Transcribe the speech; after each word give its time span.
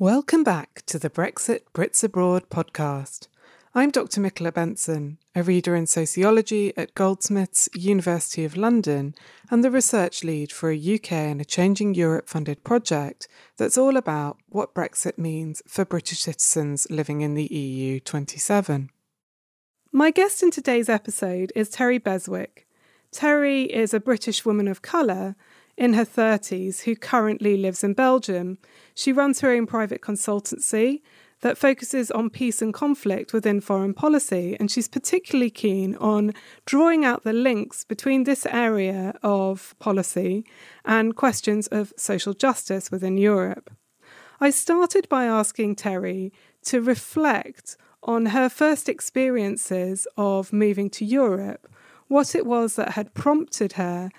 Welcome 0.00 0.42
back 0.42 0.82
to 0.86 0.98
the 0.98 1.08
Brexit 1.08 1.60
Brits 1.72 2.02
Abroad 2.02 2.50
podcast. 2.50 3.28
I'm 3.76 3.92
Dr. 3.92 4.20
Michaela 4.20 4.50
Benson, 4.50 5.18
a 5.36 5.44
reader 5.44 5.76
in 5.76 5.86
sociology 5.86 6.76
at 6.76 6.96
Goldsmiths, 6.96 7.68
University 7.76 8.44
of 8.44 8.56
London, 8.56 9.14
and 9.52 9.62
the 9.62 9.70
research 9.70 10.24
lead 10.24 10.50
for 10.50 10.72
a 10.72 10.94
UK 10.96 11.12
and 11.12 11.40
a 11.40 11.44
Changing 11.44 11.94
Europe 11.94 12.28
funded 12.28 12.64
project 12.64 13.28
that's 13.56 13.78
all 13.78 13.96
about 13.96 14.36
what 14.48 14.74
Brexit 14.74 15.16
means 15.16 15.62
for 15.68 15.84
British 15.84 16.22
citizens 16.22 16.88
living 16.90 17.20
in 17.20 17.34
the 17.34 17.46
EU 17.46 18.00
27. 18.00 18.90
My 19.92 20.10
guest 20.10 20.42
in 20.42 20.50
today's 20.50 20.88
episode 20.88 21.52
is 21.54 21.70
Terri 21.70 22.02
Beswick. 22.02 22.66
Terri 23.12 23.68
is 23.68 23.94
a 23.94 24.00
British 24.00 24.44
woman 24.44 24.66
of 24.66 24.82
colour 24.82 25.36
in 25.76 25.94
her 25.94 26.04
30s 26.04 26.82
who 26.82 26.94
currently 26.94 27.56
lives 27.56 27.82
in 27.82 27.94
Belgium. 27.94 28.58
She 28.94 29.12
runs 29.12 29.40
her 29.40 29.50
own 29.50 29.66
private 29.66 30.00
consultancy 30.00 31.02
that 31.40 31.58
focuses 31.58 32.10
on 32.10 32.30
peace 32.30 32.62
and 32.62 32.72
conflict 32.72 33.34
within 33.34 33.60
foreign 33.60 33.92
policy, 33.92 34.56
and 34.58 34.70
she's 34.70 34.88
particularly 34.88 35.50
keen 35.50 35.94
on 35.96 36.32
drawing 36.64 37.04
out 37.04 37.22
the 37.22 37.34
links 37.34 37.84
between 37.84 38.24
this 38.24 38.46
area 38.46 39.14
of 39.22 39.74
policy 39.78 40.46
and 40.84 41.16
questions 41.16 41.66
of 41.66 41.92
social 41.98 42.32
justice 42.32 42.90
within 42.90 43.18
Europe. 43.18 43.70
I 44.40 44.50
started 44.50 45.08
by 45.08 45.26
asking 45.26 45.76
Terri 45.76 46.32
to 46.62 46.80
reflect 46.80 47.76
on 48.02 48.26
her 48.26 48.48
first 48.48 48.88
experiences 48.88 50.06
of 50.16 50.52
moving 50.52 50.88
to 50.90 51.04
Europe, 51.04 51.68
what 52.08 52.34
it 52.34 52.46
was 52.46 52.76
that 52.76 52.92
had 52.92 53.14
prompted 53.14 53.74
her 53.74 54.10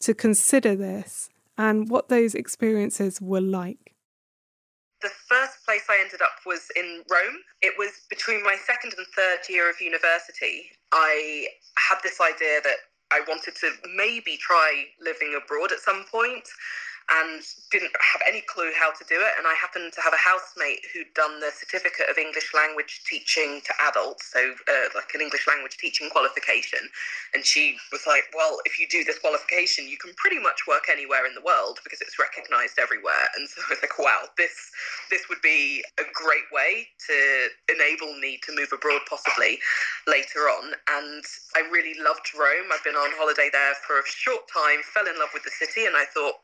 to 0.00 0.14
consider 0.14 0.76
this 0.76 1.28
and 1.56 1.88
what 1.88 2.08
those 2.08 2.34
experiences 2.34 3.20
were 3.20 3.40
like? 3.40 3.94
The 5.02 5.10
first 5.28 5.64
place 5.64 5.82
I 5.88 6.00
ended 6.00 6.22
up 6.22 6.44
was 6.46 6.68
in 6.74 7.02
Rome. 7.10 7.36
It 7.62 7.74
was 7.78 7.90
between 8.10 8.42
my 8.42 8.56
second 8.66 8.94
and 8.96 9.06
third 9.14 9.40
year 9.48 9.70
of 9.70 9.80
university. 9.80 10.70
I 10.92 11.46
had 11.76 11.98
this 12.02 12.20
idea 12.20 12.60
that 12.62 12.76
I 13.10 13.20
wanted 13.28 13.54
to 13.56 13.70
maybe 13.96 14.36
try 14.36 14.84
living 15.00 15.38
abroad 15.40 15.72
at 15.72 15.78
some 15.78 16.04
point 16.10 16.48
and 17.10 17.40
didn't 17.70 17.92
have 18.00 18.20
any 18.28 18.42
clue 18.44 18.70
how 18.76 18.92
to 18.92 19.04
do 19.08 19.16
it. 19.16 19.32
And 19.38 19.46
I 19.46 19.54
happened 19.54 19.92
to 19.94 20.00
have 20.00 20.12
a 20.12 20.20
housemate 20.20 20.84
who'd 20.92 21.12
done 21.14 21.40
the 21.40 21.50
certificate 21.52 22.08
of 22.10 22.18
English 22.18 22.52
language 22.52 23.00
teaching 23.08 23.60
to 23.64 23.72
adults, 23.88 24.32
so 24.32 24.40
uh, 24.68 24.88
like 24.94 25.12
an 25.14 25.20
English 25.20 25.48
language 25.48 25.76
teaching 25.78 26.10
qualification. 26.10 26.80
And 27.32 27.44
she 27.44 27.76
was 27.92 28.04
like, 28.06 28.24
Well, 28.36 28.60
if 28.64 28.78
you 28.78 28.86
do 28.88 29.04
this 29.04 29.18
qualification, 29.18 29.88
you 29.88 29.96
can 29.96 30.12
pretty 30.16 30.38
much 30.38 30.68
work 30.68 30.88
anywhere 30.90 31.24
in 31.24 31.34
the 31.34 31.44
world 31.44 31.80
because 31.84 32.00
it's 32.00 32.18
recognized 32.18 32.78
everywhere. 32.78 33.28
And 33.36 33.48
so 33.48 33.62
I 33.64 33.72
was 33.72 33.80
like, 33.80 33.98
Wow, 33.98 34.28
this 34.36 34.52
this 35.10 35.28
would 35.28 35.40
be 35.42 35.84
a 35.98 36.04
great 36.12 36.48
way 36.52 36.88
to 37.08 37.16
enable 37.72 38.18
me 38.20 38.38
to 38.44 38.54
move 38.54 38.72
abroad 38.72 39.02
possibly 39.08 39.58
later 40.06 40.48
on. 40.52 40.72
And 40.88 41.24
I 41.56 41.64
really 41.72 41.96
loved 42.00 42.28
Rome. 42.36 42.68
I've 42.72 42.84
been 42.84 42.96
on 42.96 43.10
holiday 43.16 43.48
there 43.52 43.74
for 43.86 43.98
a 43.98 44.06
short 44.06 44.44
time, 44.52 44.80
fell 44.94 45.06
in 45.06 45.18
love 45.18 45.30
with 45.32 45.44
the 45.44 45.54
city, 45.56 45.86
and 45.86 45.96
I 45.96 46.04
thought, 46.12 46.36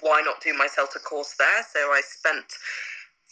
why 0.00 0.22
not 0.24 0.40
do 0.42 0.54
my 0.54 0.66
CELTA 0.66 1.02
course 1.02 1.34
there? 1.38 1.64
So 1.72 1.80
I 1.90 2.00
spent 2.04 2.44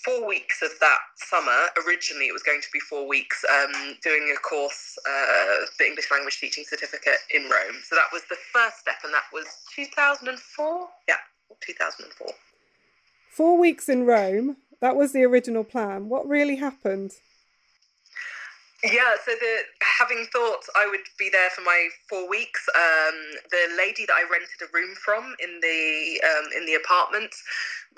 four 0.04 0.26
weeks 0.26 0.62
of 0.62 0.70
that 0.80 0.98
summer. 1.16 1.68
Originally, 1.86 2.26
it 2.26 2.32
was 2.32 2.42
going 2.42 2.60
to 2.60 2.68
be 2.72 2.80
four 2.80 3.08
weeks 3.08 3.44
um, 3.50 3.96
doing 4.02 4.32
a 4.34 4.38
course, 4.40 4.98
uh, 5.08 5.66
the 5.78 5.86
English 5.86 6.10
language 6.10 6.38
teaching 6.40 6.64
certificate 6.68 7.18
in 7.34 7.42
Rome. 7.42 7.76
So 7.84 7.96
that 7.96 8.08
was 8.12 8.22
the 8.28 8.36
first 8.52 8.78
step, 8.80 8.96
and 9.04 9.12
that 9.12 9.24
was 9.32 9.46
2004. 9.74 10.88
Yeah, 11.08 11.14
2004. 11.60 12.28
Four 13.30 13.58
weeks 13.58 13.88
in 13.88 14.04
Rome. 14.04 14.56
That 14.80 14.96
was 14.96 15.12
the 15.12 15.24
original 15.24 15.64
plan. 15.64 16.08
What 16.08 16.28
really 16.28 16.56
happened? 16.56 17.12
Yeah, 18.84 19.18
so 19.24 19.34
the 19.34 19.54
having 19.82 20.26
thought 20.32 20.62
I 20.76 20.86
would 20.86 21.02
be 21.18 21.30
there 21.32 21.50
for 21.50 21.62
my 21.62 21.88
four 22.08 22.28
weeks, 22.30 22.62
um, 22.76 23.18
the 23.50 23.74
lady 23.76 24.06
that 24.06 24.14
I 24.14 24.22
rented 24.30 24.62
a 24.62 24.70
room 24.72 24.94
from 24.94 25.34
in 25.42 25.58
the 25.58 26.22
um, 26.22 26.46
in 26.54 26.62
the 26.66 26.78
apartment, 26.78 27.34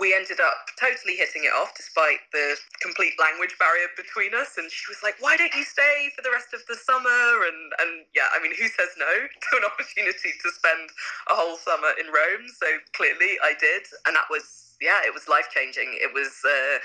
we 0.01 0.15
ended 0.17 0.41
up 0.41 0.73
totally 0.81 1.17
hitting 1.21 1.45
it 1.45 1.53
off 1.53 1.77
despite 1.77 2.25
the 2.33 2.57
complete 2.81 3.13
language 3.21 3.53
barrier 3.61 3.93
between 3.95 4.33
us. 4.33 4.57
And 4.57 4.73
she 4.73 4.89
was 4.89 5.03
like, 5.05 5.21
"Why 5.21 5.37
don't 5.37 5.53
you 5.53 5.65
stay 5.69 6.09
for 6.17 6.23
the 6.23 6.33
rest 6.33 6.55
of 6.57 6.65
the 6.65 6.81
summer?" 6.81 7.45
And 7.45 7.61
and 7.85 8.09
yeah, 8.17 8.33
I 8.33 8.41
mean, 8.41 8.57
who 8.57 8.73
says 8.73 8.97
no 8.97 9.13
to 9.45 9.51
an 9.61 9.69
opportunity 9.69 10.33
to 10.33 10.49
spend 10.57 10.89
a 11.29 11.37
whole 11.37 11.59
summer 11.61 11.93
in 12.01 12.09
Rome? 12.09 12.49
So 12.57 12.67
clearly, 12.97 13.37
I 13.45 13.53
did, 13.61 13.85
and 14.09 14.17
that 14.17 14.33
was 14.33 14.79
yeah, 14.81 15.05
it 15.05 15.13
was 15.13 15.29
life 15.29 15.53
changing. 15.53 15.93
It 16.01 16.15
was. 16.17 16.33
Uh, 16.41 16.81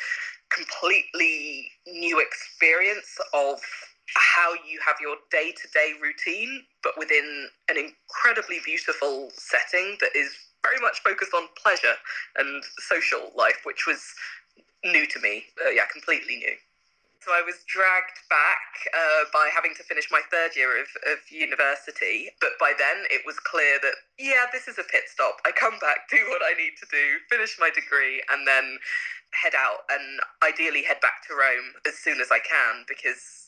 completely 0.53 1.71
new 1.87 2.19
experience 2.21 3.17
of 3.33 3.59
how 4.15 4.53
you 4.67 4.79
have 4.85 4.95
your 5.01 5.15
day 5.31 5.51
to 5.51 5.67
day 5.73 5.93
routine, 6.01 6.63
but 6.83 6.93
within 6.97 7.47
an 7.69 7.77
incredibly 7.77 8.59
beautiful 8.65 9.31
setting 9.33 9.97
that 10.01 10.15
is 10.15 10.29
very 10.61 10.79
much 10.79 10.99
focused 11.03 11.33
on 11.33 11.47
pleasure 11.61 11.95
and 12.37 12.63
social 12.79 13.31
life, 13.35 13.61
which 13.63 13.85
was 13.87 14.01
new 14.83 15.05
to 15.07 15.19
me. 15.19 15.45
Uh, 15.65 15.69
yeah, 15.69 15.85
completely 15.91 16.37
new. 16.37 16.55
So 17.23 17.31
I 17.31 17.41
was 17.41 17.63
dragged 17.71 18.19
back 18.27 18.91
uh, 18.91 19.23
by 19.31 19.47
having 19.55 19.71
to 19.79 19.83
finish 19.83 20.11
my 20.11 20.19
third 20.27 20.59
year 20.59 20.75
of, 20.75 20.87
of 21.07 21.23
university. 21.31 22.27
But 22.41 22.59
by 22.59 22.73
then 22.77 23.07
it 23.07 23.23
was 23.25 23.39
clear 23.39 23.79
that, 23.79 23.95
yeah, 24.19 24.51
this 24.51 24.67
is 24.67 24.77
a 24.77 24.83
pit 24.83 25.07
stop. 25.07 25.39
I 25.45 25.51
come 25.55 25.79
back, 25.79 26.11
do 26.11 26.19
what 26.27 26.43
I 26.43 26.51
need 26.59 26.75
to 26.83 26.87
do, 26.91 27.23
finish 27.31 27.55
my 27.59 27.71
degree, 27.71 28.21
and 28.27 28.45
then 28.45 28.77
head 29.31 29.55
out 29.55 29.87
and 29.89 30.19
ideally 30.43 30.83
head 30.83 30.99
back 31.01 31.23
to 31.27 31.33
Rome 31.33 31.79
as 31.87 31.95
soon 31.95 32.19
as 32.19 32.27
I 32.29 32.39
can 32.39 32.83
because 32.87 33.47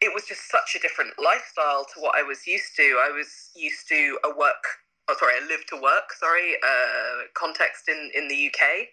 it 0.00 0.14
was 0.14 0.24
just 0.24 0.50
such 0.50 0.76
a 0.76 0.78
different 0.78 1.14
lifestyle 1.18 1.84
to 1.94 2.00
what 2.00 2.14
I 2.16 2.22
was 2.22 2.46
used 2.46 2.76
to. 2.76 3.02
I 3.02 3.10
was 3.10 3.50
used 3.54 3.88
to 3.88 4.18
a 4.24 4.30
work, 4.36 4.62
oh, 5.08 5.16
sorry, 5.18 5.34
a 5.38 5.48
live 5.48 5.66
to 5.68 5.76
work, 5.76 6.12
sorry, 6.18 6.54
uh, 6.62 7.26
context 7.34 7.88
in, 7.88 8.10
in 8.14 8.28
the 8.28 8.46
UK. 8.46 8.88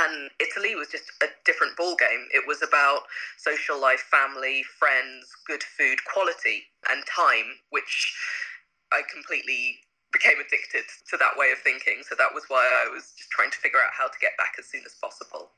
And 0.00 0.30
Italy 0.40 0.74
was 0.76 0.88
just 0.88 1.12
a 1.22 1.26
different 1.44 1.76
ball 1.76 1.94
game. 1.94 2.24
It 2.32 2.46
was 2.46 2.62
about 2.62 3.00
social 3.36 3.78
life, 3.78 4.08
family, 4.10 4.64
friends, 4.78 5.28
good 5.46 5.62
food, 5.62 5.98
quality, 6.10 6.64
and 6.88 7.04
time, 7.04 7.60
which 7.68 8.16
I 8.92 9.02
completely 9.12 9.80
became 10.12 10.40
addicted 10.40 10.88
to 11.10 11.16
that 11.18 11.36
way 11.36 11.52
of 11.52 11.58
thinking. 11.58 12.02
So 12.08 12.14
that 12.16 12.32
was 12.32 12.44
why 12.48 12.64
I 12.64 12.88
was 12.88 13.12
just 13.16 13.30
trying 13.30 13.50
to 13.50 13.58
figure 13.58 13.78
out 13.78 13.92
how 13.92 14.06
to 14.06 14.18
get 14.20 14.32
back 14.38 14.54
as 14.58 14.66
soon 14.66 14.82
as 14.86 14.94
possible. 14.94 15.50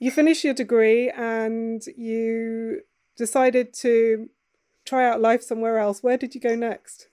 You 0.00 0.10
finish 0.10 0.44
your 0.44 0.54
degree 0.54 1.10
and 1.10 1.82
you 1.96 2.82
decided 3.18 3.74
to 3.74 4.30
try 4.86 5.06
out 5.06 5.20
life 5.20 5.42
somewhere 5.42 5.78
else. 5.78 6.02
Where 6.02 6.16
did 6.16 6.34
you 6.34 6.40
go 6.40 6.54
next? 6.54 7.08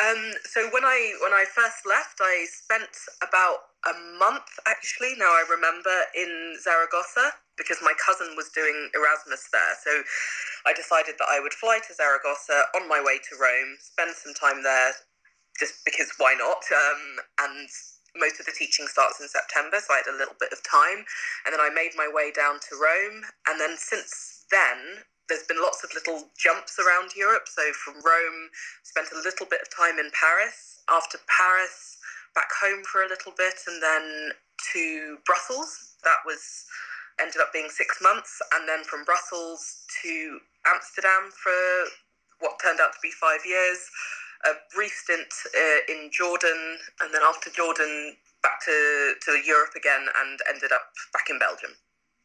Um, 0.00 0.32
so 0.44 0.66
when 0.70 0.84
I 0.84 1.14
when 1.22 1.32
I 1.32 1.44
first 1.44 1.84
left, 1.86 2.18
I 2.20 2.46
spent 2.48 2.90
about 3.22 3.74
a 3.86 3.94
month 4.18 4.48
actually. 4.66 5.14
Now 5.18 5.30
I 5.30 5.44
remember 5.50 5.94
in 6.16 6.56
Zaragoza 6.58 7.34
because 7.56 7.78
my 7.82 7.92
cousin 7.98 8.34
was 8.36 8.48
doing 8.54 8.90
Erasmus 8.94 9.50
there. 9.52 9.74
So 9.82 9.90
I 10.66 10.72
decided 10.72 11.14
that 11.18 11.28
I 11.28 11.40
would 11.40 11.52
fly 11.52 11.78
to 11.82 11.94
Zaragoza 11.94 12.70
on 12.78 12.88
my 12.88 13.02
way 13.02 13.18
to 13.18 13.32
Rome, 13.36 13.76
spend 13.82 14.14
some 14.14 14.34
time 14.34 14.62
there, 14.62 14.94
just 15.58 15.84
because 15.84 16.10
why 16.18 16.34
not? 16.38 16.62
Um, 16.70 17.02
and 17.42 17.68
most 18.16 18.40
of 18.40 18.46
the 18.46 18.54
teaching 18.54 18.86
starts 18.86 19.20
in 19.20 19.28
September, 19.28 19.78
so 19.82 19.92
I 19.92 20.02
had 20.06 20.14
a 20.14 20.16
little 20.16 20.38
bit 20.38 20.54
of 20.54 20.62
time. 20.62 21.04
And 21.44 21.52
then 21.52 21.60
I 21.60 21.70
made 21.70 21.92
my 21.98 22.08
way 22.08 22.30
down 22.30 22.62
to 22.70 22.78
Rome. 22.78 23.26
And 23.50 23.60
then 23.60 23.76
since 23.76 24.46
then, 24.50 25.02
there's 25.28 25.44
been 25.44 25.60
lots 25.60 25.84
of 25.84 25.92
little 25.92 26.28
jumps 26.36 26.80
around 26.80 27.12
Europe. 27.14 27.46
So 27.46 27.62
from 27.72 28.00
Rome, 28.00 28.48
spent 28.82 29.08
a 29.12 29.20
little 29.20 29.46
bit 29.46 29.60
of 29.60 29.68
time 29.70 29.98
in 30.00 30.10
Paris. 30.16 30.80
After 30.88 31.18
Paris, 31.28 31.98
back 32.34 32.48
home 32.60 32.82
for 32.84 33.04
a 33.04 33.08
little 33.08 33.32
bit, 33.36 33.60
and 33.68 33.82
then 33.82 34.32
to 34.72 35.18
Brussels. 35.24 35.94
That 36.04 36.24
was 36.24 36.64
ended 37.20 37.42
up 37.42 37.52
being 37.52 37.68
six 37.68 37.98
months, 38.00 38.40
and 38.54 38.68
then 38.68 38.84
from 38.84 39.04
Brussels 39.04 39.84
to 40.02 40.40
Amsterdam 40.66 41.30
for 41.34 41.60
what 42.40 42.58
turned 42.62 42.80
out 42.80 42.92
to 42.94 43.02
be 43.02 43.10
five 43.10 43.44
years. 43.44 43.78
A 44.46 44.54
brief 44.72 44.94
stint 44.94 45.28
uh, 45.50 45.80
in 45.92 46.10
Jordan, 46.14 46.78
and 47.02 47.12
then 47.12 47.22
after 47.26 47.50
Jordan, 47.50 48.14
back 48.40 48.62
to, 48.64 49.14
to 49.26 49.32
Europe 49.44 49.74
again, 49.74 50.06
and 50.22 50.38
ended 50.48 50.70
up 50.70 50.94
back 51.12 51.26
in 51.28 51.40
Belgium, 51.40 51.74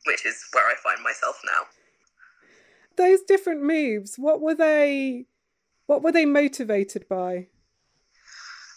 which 0.06 0.24
is 0.24 0.38
where 0.54 0.70
I 0.70 0.76
find 0.78 1.02
myself 1.02 1.42
now 1.44 1.66
those 2.98 3.22
different 3.22 3.64
moves, 3.64 4.16
what 4.18 4.42
were 4.42 4.56
they? 4.56 5.26
What 5.86 6.02
were 6.02 6.12
they 6.12 6.26
motivated 6.26 7.08
by? 7.10 7.48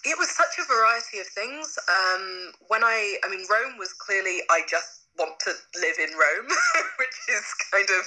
It 0.05 0.19
was 0.19 0.31
such 0.31 0.59
a 0.59 0.67
variety 0.67 1.19
of 1.19 1.27
things. 1.27 1.79
Um, 1.89 2.53
when 2.69 2.85
I, 2.85 3.19
I 3.25 3.31
mean, 3.31 3.45
Rome 3.51 3.79
was 3.79 3.93
clearly 3.93 4.43
I 4.51 4.63
just 4.69 5.07
want 5.19 5.39
to 5.41 5.51
live 5.81 5.97
in 5.99 6.11
Rome, 6.11 6.49
which 6.99 7.19
is 7.29 7.45
kind 7.73 7.89
of 7.91 8.05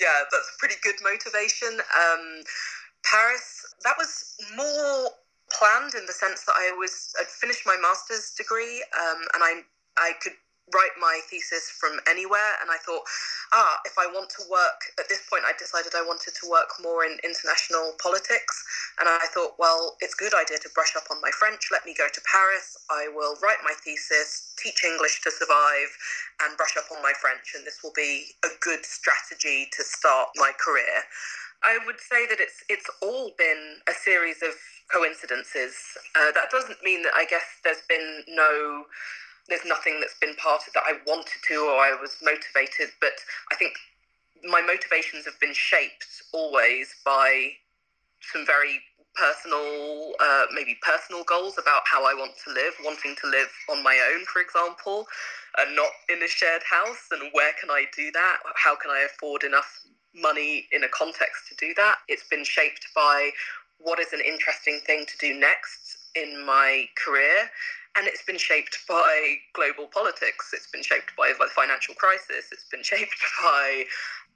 yeah, 0.00 0.24
that's 0.30 0.52
a 0.54 0.58
pretty 0.58 0.76
good 0.82 0.96
motivation. 1.02 1.80
Um, 1.80 2.42
Paris, 3.04 3.64
that 3.84 3.94
was 3.98 4.36
more 4.56 5.10
planned 5.50 5.94
in 5.94 6.04
the 6.06 6.12
sense 6.12 6.44
that 6.44 6.54
I 6.56 6.74
was 6.78 7.14
I'd 7.20 7.26
finished 7.26 7.62
my 7.64 7.76
master's 7.80 8.32
degree 8.34 8.84
um, 8.98 9.22
and 9.34 9.42
I 9.42 9.62
I 9.96 10.12
could 10.20 10.34
write 10.74 10.94
my 10.98 11.20
thesis 11.30 11.70
from 11.70 11.98
anywhere. 12.08 12.58
And 12.60 12.70
I 12.70 12.78
thought, 12.82 13.02
ah, 13.52 13.78
if 13.84 13.94
I 13.98 14.06
want 14.06 14.30
to 14.38 14.42
work, 14.50 14.90
at 14.98 15.08
this 15.08 15.22
point, 15.30 15.44
I 15.46 15.52
decided 15.58 15.94
I 15.94 16.02
wanted 16.02 16.34
to 16.34 16.50
work 16.50 16.74
more 16.82 17.04
in 17.04 17.18
international 17.22 17.94
politics. 18.02 18.54
And 18.98 19.08
I 19.08 19.26
thought, 19.30 19.54
well, 19.58 19.96
it's 20.00 20.14
a 20.14 20.22
good 20.22 20.34
idea 20.34 20.58
to 20.58 20.70
brush 20.74 20.96
up 20.96 21.06
on 21.10 21.20
my 21.22 21.30
French. 21.30 21.70
Let 21.70 21.86
me 21.86 21.94
go 21.94 22.08
to 22.10 22.20
Paris. 22.26 22.78
I 22.90 23.08
will 23.14 23.36
write 23.42 23.62
my 23.62 23.74
thesis, 23.84 24.54
teach 24.58 24.82
English 24.84 25.22
to 25.22 25.30
survive, 25.30 25.90
and 26.42 26.56
brush 26.56 26.76
up 26.76 26.90
on 26.90 27.02
my 27.02 27.12
French. 27.14 27.54
And 27.54 27.66
this 27.66 27.82
will 27.82 27.94
be 27.94 28.34
a 28.44 28.50
good 28.60 28.84
strategy 28.84 29.68
to 29.76 29.82
start 29.84 30.30
my 30.36 30.52
career. 30.58 31.06
I 31.64 31.78
would 31.86 31.98
say 32.00 32.26
that 32.26 32.38
it's 32.38 32.62
it's 32.68 32.88
all 33.02 33.32
been 33.38 33.80
a 33.88 33.92
series 33.92 34.42
of 34.42 34.52
coincidences. 34.92 35.74
Uh, 36.14 36.30
that 36.32 36.50
doesn't 36.50 36.82
mean 36.84 37.02
that 37.02 37.14
I 37.14 37.24
guess 37.24 37.42
there's 37.64 37.82
been 37.88 38.22
no 38.28 38.84
there's 39.48 39.64
nothing 39.64 40.00
that's 40.00 40.18
been 40.18 40.34
part 40.36 40.62
of 40.66 40.72
that 40.74 40.82
I 40.86 40.98
wanted 41.06 41.40
to 41.48 41.54
or 41.54 41.78
I 41.78 41.96
was 42.00 42.16
motivated, 42.22 42.90
but 43.00 43.14
I 43.52 43.56
think 43.56 43.74
my 44.44 44.60
motivations 44.60 45.24
have 45.24 45.38
been 45.40 45.54
shaped 45.54 46.22
always 46.32 46.94
by 47.04 47.52
some 48.32 48.44
very 48.44 48.80
personal, 49.14 50.12
uh, 50.20 50.44
maybe 50.54 50.76
personal 50.82 51.24
goals 51.24 51.56
about 51.58 51.82
how 51.90 52.04
I 52.04 52.14
want 52.14 52.32
to 52.44 52.52
live, 52.52 52.74
wanting 52.84 53.16
to 53.22 53.28
live 53.28 53.48
on 53.70 53.82
my 53.82 53.98
own, 54.12 54.24
for 54.26 54.40
example, 54.42 55.06
and 55.58 55.74
not 55.74 55.90
in 56.08 56.22
a 56.22 56.28
shared 56.28 56.62
house. 56.68 57.08
And 57.10 57.30
where 57.32 57.52
can 57.60 57.70
I 57.70 57.86
do 57.96 58.10
that? 58.12 58.38
How 58.56 58.76
can 58.76 58.90
I 58.90 59.06
afford 59.06 59.42
enough 59.42 59.86
money 60.14 60.68
in 60.72 60.84
a 60.84 60.88
context 60.88 61.48
to 61.48 61.54
do 61.56 61.72
that? 61.76 61.96
It's 62.08 62.28
been 62.28 62.44
shaped 62.44 62.88
by 62.94 63.30
what 63.78 64.00
is 64.00 64.12
an 64.12 64.20
interesting 64.20 64.80
thing 64.86 65.06
to 65.06 65.18
do 65.18 65.38
next 65.38 65.98
in 66.14 66.44
my 66.44 66.88
career 67.02 67.50
and 67.96 68.06
it's 68.06 68.22
been 68.22 68.38
shaped 68.38 68.78
by 68.88 69.36
global 69.54 69.86
politics. 69.86 70.50
It's 70.52 70.70
been 70.70 70.82
shaped 70.82 71.16
by 71.16 71.32
the 71.38 71.46
financial 71.46 71.94
crisis. 71.94 72.46
It's 72.52 72.68
been 72.70 72.82
shaped 72.92 73.16
by 73.42 73.84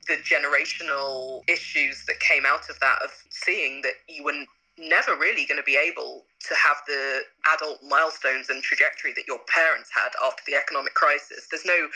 the 0.09 0.17
generational 0.17 1.43
issues 1.49 2.05
that 2.07 2.19
came 2.21 2.45
out 2.47 2.71
of 2.71 2.81
that, 2.81 2.99
of 3.05 3.11
seeing 3.29 3.83
that 3.83 3.95
you 4.09 4.25
were 4.25 4.45
never 4.79 5.12
really 5.12 5.45
going 5.45 5.61
to 5.61 5.65
be 5.65 5.77
able 5.77 6.25
to 6.49 6.55
have 6.55 6.79
the 6.87 7.21
adult 7.55 7.81
milestones 7.87 8.49
and 8.49 8.62
trajectory 8.62 9.12
that 9.15 9.27
your 9.29 9.41
parents 9.47 9.91
had 9.95 10.11
after 10.25 10.43
the 10.47 10.55
economic 10.55 10.95
crisis. 10.95 11.47
There's 11.51 11.67
no 11.67 11.89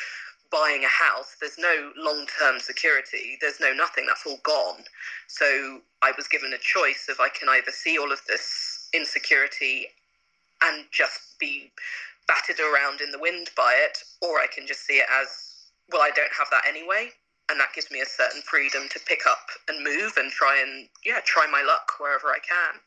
buying 0.51 0.85
a 0.85 0.89
house, 0.89 1.37
there's 1.41 1.59
no 1.59 1.93
long 1.97 2.27
term 2.39 2.61
security, 2.61 3.39
there's 3.41 3.59
no 3.59 3.73
nothing, 3.73 4.05
that's 4.07 4.27
all 4.27 4.39
gone. 4.43 4.85
So 5.29 5.81
I 6.03 6.13
was 6.17 6.29
given 6.29 6.53
a 6.53 6.59
choice 6.59 7.09
of 7.11 7.19
I 7.21 7.31
can 7.31 7.49
either 7.49 7.71
see 7.71 7.99
all 7.99 8.13
of 8.13 8.21
this 8.29 8.89
insecurity 8.93 9.89
and 10.65 10.85
just 10.91 11.39
be 11.39 11.71
battered 12.27 12.61
around 12.61 13.01
in 13.01 13.11
the 13.11 13.19
wind 13.19 13.51
by 13.57 13.75
it, 13.77 13.99
or 14.23 14.39
I 14.39 14.47
can 14.47 14.67
just 14.67 14.87
see 14.87 14.95
it 14.95 15.07
as, 15.21 15.29
well, 15.93 16.03
I 16.03 16.11
don't 16.15 16.33
have 16.37 16.49
that 16.51 16.65
anyway. 16.67 17.11
And 17.51 17.61
that 17.61 17.75
gives 17.75 17.91
me 17.91 18.01
a 18.01 18.07
certain 18.07 18.41
freedom 18.43 18.89
to 18.91 19.01
pick 19.07 19.27
up 19.29 19.47
and 19.69 19.85
move 19.85 20.15
and 20.17 20.31
try 20.31 20.59
and, 20.67 20.89
yeah, 21.05 21.21
try 21.27 21.47
my 21.47 21.63
luck 21.63 21.93
wherever 21.99 22.29
I 22.29 22.39
can. 22.39 22.81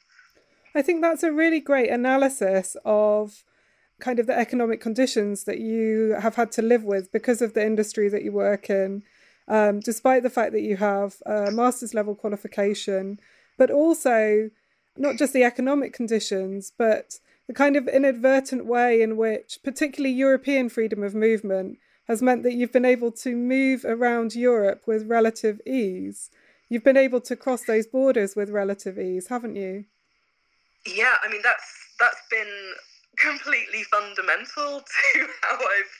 I 0.73 0.81
think 0.81 1.01
that's 1.01 1.21
a 1.21 1.31
really 1.31 1.59
great 1.59 1.91
analysis 1.91 2.75
of 2.83 3.43
kind 3.99 4.19
of 4.19 4.27
the 4.27 4.37
economic 4.37 4.81
conditions 4.81 5.43
that 5.43 5.59
you 5.59 6.15
have 6.19 6.35
had 6.35 6.51
to 6.53 6.61
live 6.61 6.83
with 6.83 7.11
because 7.11 7.41
of 7.41 7.53
the 7.53 7.65
industry 7.65 8.09
that 8.09 8.23
you 8.23 8.31
work 8.31 8.69
in, 8.69 9.03
um, 9.47 9.79
despite 9.79 10.23
the 10.23 10.29
fact 10.29 10.51
that 10.53 10.61
you 10.61 10.77
have 10.77 11.17
a 11.25 11.51
master's 11.51 11.93
level 11.93 12.15
qualification, 12.15 13.19
but 13.57 13.71
also 13.71 14.49
not 14.97 15.17
just 15.17 15.33
the 15.33 15.43
economic 15.43 15.93
conditions, 15.93 16.71
but 16.75 17.19
the 17.47 17.53
kind 17.53 17.75
of 17.75 17.87
inadvertent 17.87 18.65
way 18.65 19.01
in 19.01 19.17
which, 19.17 19.59
particularly 19.63 20.13
European 20.13 20.69
freedom 20.69 21.01
of 21.03 21.15
movement, 21.15 21.77
has 22.07 22.21
meant 22.21 22.43
that 22.43 22.53
you've 22.53 22.71
been 22.71 22.85
able 22.85 23.11
to 23.11 23.35
move 23.35 23.83
around 23.85 24.35
Europe 24.35 24.83
with 24.85 25.07
relative 25.07 25.59
ease. 25.65 26.29
You've 26.69 26.83
been 26.83 26.97
able 26.97 27.21
to 27.21 27.35
cross 27.35 27.63
those 27.63 27.87
borders 27.87 28.35
with 28.35 28.49
relative 28.49 28.99
ease, 28.99 29.27
haven't 29.27 29.55
you? 29.55 29.85
Yeah, 30.85 31.15
I 31.23 31.29
mean 31.29 31.41
that's 31.43 31.95
that's 31.99 32.21
been 32.29 32.73
completely 33.17 33.83
fundamental 33.83 34.79
to 35.13 35.27
how 35.41 35.55
I've 35.55 35.97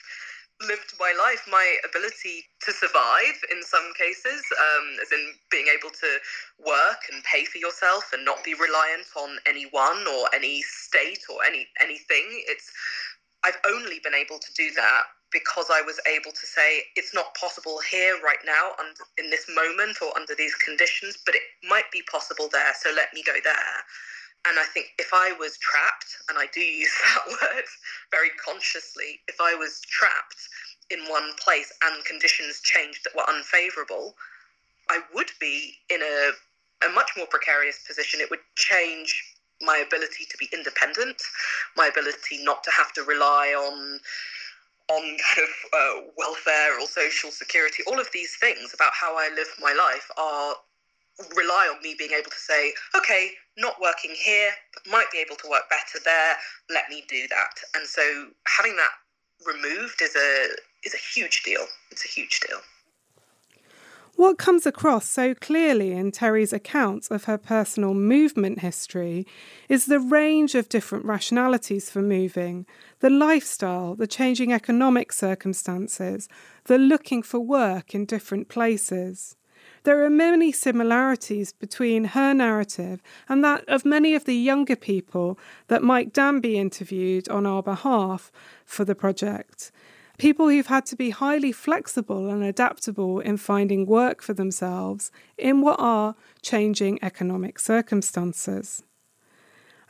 lived 0.66 0.94
my 0.98 1.14
life, 1.18 1.46
my 1.50 1.76
ability 1.88 2.44
to 2.66 2.72
survive 2.72 3.38
in 3.52 3.62
some 3.62 3.92
cases, 3.96 4.42
um, 4.58 4.86
as 5.02 5.12
in 5.12 5.34
being 5.50 5.66
able 5.68 5.90
to 5.90 6.18
work 6.58 6.98
and 7.12 7.22
pay 7.24 7.44
for 7.44 7.58
yourself 7.58 8.10
and 8.12 8.24
not 8.24 8.42
be 8.42 8.54
reliant 8.54 9.06
on 9.16 9.38
anyone 9.46 10.06
or 10.08 10.28
any 10.34 10.62
state 10.62 11.22
or 11.30 11.44
any 11.44 11.68
anything. 11.80 12.26
It's 12.50 12.70
I've 13.44 13.58
only 13.66 14.00
been 14.02 14.14
able 14.14 14.38
to 14.38 14.52
do 14.56 14.70
that 14.74 15.02
because 15.30 15.66
I 15.70 15.82
was 15.82 16.00
able 16.08 16.32
to 16.32 16.46
say 16.46 16.82
it's 16.96 17.14
not 17.14 17.34
possible 17.34 17.80
here 17.90 18.18
right 18.24 18.40
now 18.44 18.72
and 18.80 18.96
in 19.18 19.30
this 19.30 19.46
moment 19.54 19.98
or 20.02 20.16
under 20.16 20.34
these 20.34 20.54
conditions, 20.56 21.18
but 21.24 21.34
it 21.34 21.42
might 21.68 21.90
be 21.92 22.02
possible 22.10 22.48
there. 22.50 22.72
So 22.80 22.90
let 22.94 23.12
me 23.14 23.22
go 23.22 23.34
there. 23.44 23.76
And 24.46 24.58
I 24.58 24.64
think 24.64 24.88
if 24.98 25.10
I 25.12 25.32
was 25.38 25.58
trapped, 25.58 26.16
and 26.28 26.38
I 26.38 26.46
do 26.52 26.60
use 26.60 26.94
that 27.04 27.28
word 27.28 27.64
very 28.10 28.30
consciously, 28.44 29.20
if 29.28 29.40
I 29.40 29.54
was 29.54 29.80
trapped 29.80 30.48
in 30.90 31.00
one 31.08 31.32
place 31.42 31.72
and 31.84 32.04
conditions 32.04 32.60
changed 32.62 33.04
that 33.04 33.14
were 33.14 33.28
unfavorable, 33.28 34.14
I 34.90 35.00
would 35.14 35.30
be 35.38 35.74
in 35.90 36.00
a, 36.02 36.30
a 36.86 36.90
much 36.92 37.10
more 37.16 37.26
precarious 37.26 37.78
position. 37.86 38.20
It 38.20 38.30
would 38.30 38.40
change 38.54 39.34
my 39.60 39.82
ability 39.86 40.24
to 40.30 40.36
be 40.38 40.48
independent, 40.52 41.20
my 41.76 41.88
ability 41.88 42.42
not 42.42 42.62
to 42.64 42.70
have 42.70 42.92
to 42.94 43.02
rely 43.02 43.48
on 43.48 44.00
on 44.90 45.02
kind 45.02 45.46
of 45.46 45.54
uh, 45.74 46.10
welfare 46.16 46.80
or 46.80 46.86
social 46.86 47.30
security. 47.30 47.82
All 47.86 48.00
of 48.00 48.08
these 48.12 48.36
things 48.36 48.72
about 48.72 48.92
how 48.94 49.18
I 49.18 49.28
live 49.34 49.48
my 49.60 49.74
life 49.74 50.08
are 50.16 50.54
rely 51.36 51.68
on 51.74 51.82
me 51.82 51.94
being 51.98 52.12
able 52.12 52.30
to 52.30 52.38
say, 52.38 52.72
okay, 52.96 53.30
not 53.56 53.80
working 53.80 54.14
here, 54.14 54.50
but 54.74 54.90
might 54.90 55.10
be 55.10 55.18
able 55.18 55.36
to 55.36 55.48
work 55.50 55.68
better 55.68 56.02
there. 56.04 56.36
Let 56.70 56.88
me 56.88 57.04
do 57.08 57.26
that. 57.28 57.54
And 57.74 57.86
so 57.86 58.02
having 58.46 58.76
that 58.76 58.92
removed 59.46 60.00
is 60.02 60.14
a 60.16 60.48
is 60.84 60.94
a 60.94 61.18
huge 61.18 61.42
deal. 61.42 61.66
It's 61.90 62.04
a 62.04 62.08
huge 62.08 62.40
deal. 62.40 62.58
What 64.18 64.36
comes 64.36 64.66
across 64.66 65.08
so 65.08 65.32
clearly 65.32 65.92
in 65.92 66.10
Terri's 66.10 66.52
accounts 66.52 67.08
of 67.08 67.24
her 67.24 67.38
personal 67.38 67.94
movement 67.94 68.58
history 68.58 69.28
is 69.68 69.86
the 69.86 70.00
range 70.00 70.56
of 70.56 70.68
different 70.68 71.04
rationalities 71.04 71.88
for 71.88 72.02
moving, 72.02 72.66
the 72.98 73.10
lifestyle, 73.10 73.94
the 73.94 74.08
changing 74.08 74.52
economic 74.52 75.12
circumstances, 75.12 76.28
the 76.64 76.78
looking 76.78 77.22
for 77.22 77.38
work 77.38 77.94
in 77.94 78.06
different 78.06 78.48
places. 78.48 79.36
There 79.84 80.04
are 80.04 80.10
many 80.10 80.52
similarities 80.52 81.52
between 81.52 82.04
her 82.04 82.34
narrative 82.34 83.02
and 83.28 83.44
that 83.44 83.64
of 83.68 83.84
many 83.84 84.14
of 84.14 84.24
the 84.24 84.36
younger 84.36 84.76
people 84.76 85.38
that 85.68 85.82
Mike 85.82 86.12
Danby 86.12 86.58
interviewed 86.58 87.28
on 87.28 87.46
our 87.46 87.62
behalf 87.62 88.30
for 88.64 88.84
the 88.84 88.94
project. 88.94 89.70
People 90.18 90.48
who've 90.48 90.66
had 90.66 90.84
to 90.86 90.96
be 90.96 91.10
highly 91.10 91.52
flexible 91.52 92.28
and 92.28 92.42
adaptable 92.42 93.20
in 93.20 93.36
finding 93.36 93.86
work 93.86 94.20
for 94.20 94.34
themselves 94.34 95.12
in 95.36 95.60
what 95.60 95.78
are 95.78 96.16
changing 96.42 96.98
economic 97.02 97.60
circumstances. 97.60 98.82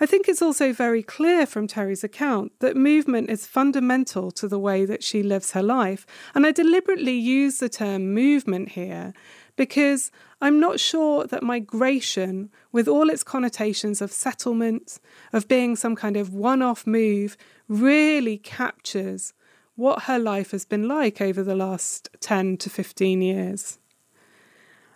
I 0.00 0.06
think 0.06 0.28
it's 0.28 0.42
also 0.42 0.72
very 0.72 1.02
clear 1.02 1.44
from 1.44 1.66
Terri's 1.66 2.04
account 2.04 2.52
that 2.60 2.76
movement 2.76 3.30
is 3.30 3.46
fundamental 3.46 4.30
to 4.32 4.46
the 4.46 4.58
way 4.58 4.84
that 4.84 5.02
she 5.02 5.24
lives 5.24 5.52
her 5.52 5.62
life. 5.62 6.06
And 6.34 6.46
I 6.46 6.52
deliberately 6.52 7.14
use 7.14 7.58
the 7.58 7.68
term 7.68 8.14
movement 8.14 8.70
here 8.70 9.12
because 9.56 10.12
I'm 10.40 10.60
not 10.60 10.78
sure 10.78 11.26
that 11.26 11.42
migration, 11.42 12.50
with 12.70 12.86
all 12.86 13.10
its 13.10 13.24
connotations 13.24 14.00
of 14.00 14.12
settlement, 14.12 15.00
of 15.32 15.48
being 15.48 15.74
some 15.74 15.96
kind 15.96 16.16
of 16.16 16.32
one 16.32 16.62
off 16.62 16.86
move, 16.86 17.36
really 17.66 18.38
captures 18.38 19.34
what 19.74 20.04
her 20.04 20.18
life 20.18 20.52
has 20.52 20.64
been 20.64 20.86
like 20.86 21.20
over 21.20 21.42
the 21.42 21.56
last 21.56 22.08
10 22.20 22.56
to 22.58 22.70
15 22.70 23.20
years. 23.20 23.78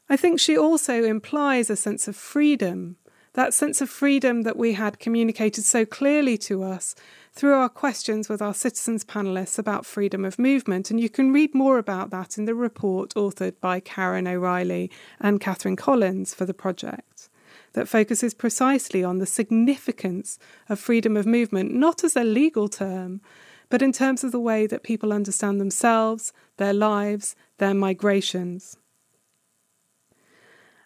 I 0.09 0.17
think 0.17 0.39
she 0.39 0.57
also 0.57 1.03
implies 1.05 1.71
a 1.71 1.77
sense 1.77 2.07
of 2.07 2.15
freedom, 2.15 2.97
that 3.35 3.55
sense 3.55 3.81
of 3.81 3.89
freedom 3.89 4.43
that 4.43 4.57
we 4.57 4.75
had 4.75 4.99
communicated 4.99 5.65
so 5.65 5.85
clearly 5.85 6.37
to 6.37 6.62
us 6.62 6.95
through 7.33 7.55
our 7.55 7.69
questions 7.69 8.29
with 8.29 8.43
our 8.43 8.53
citizens 8.53 9.05
panelists 9.05 9.59
about 9.59 9.87
freedom 9.87 10.25
of 10.25 10.39
movement. 10.39 10.91
And 10.91 11.01
you 11.01 11.09
can 11.09 11.33
read 11.33 11.55
more 11.55 11.79
about 11.79 12.11
that 12.11 12.37
in 12.37 12.45
the 12.45 12.55
report 12.55 13.15
authored 13.15 13.55
by 13.61 13.81
Karen 13.81 14.29
O'Reilly 14.29 14.91
and 15.19 15.41
Catherine 15.41 15.77
Collins 15.77 16.35
for 16.35 16.45
the 16.45 16.55
project. 16.55 17.31
That 17.73 17.89
focuses 17.89 18.35
precisely 18.35 19.03
on 19.03 19.19
the 19.19 19.25
significance 19.25 20.39
of 20.69 20.79
freedom 20.79 21.17
of 21.17 21.25
movement, 21.25 21.73
not 21.73 22.05
as 22.05 22.17
a 22.17 22.25
legal 22.25 22.69
term, 22.69 23.23
but 23.71 23.81
in 23.81 23.93
terms 23.93 24.23
of 24.23 24.31
the 24.31 24.41
way 24.41 24.67
that 24.67 24.83
people 24.83 25.11
understand 25.11 25.59
themselves, 25.59 26.35
their 26.59 26.75
lives, 26.75 27.35
their 27.57 27.73
migrations. 27.73 28.77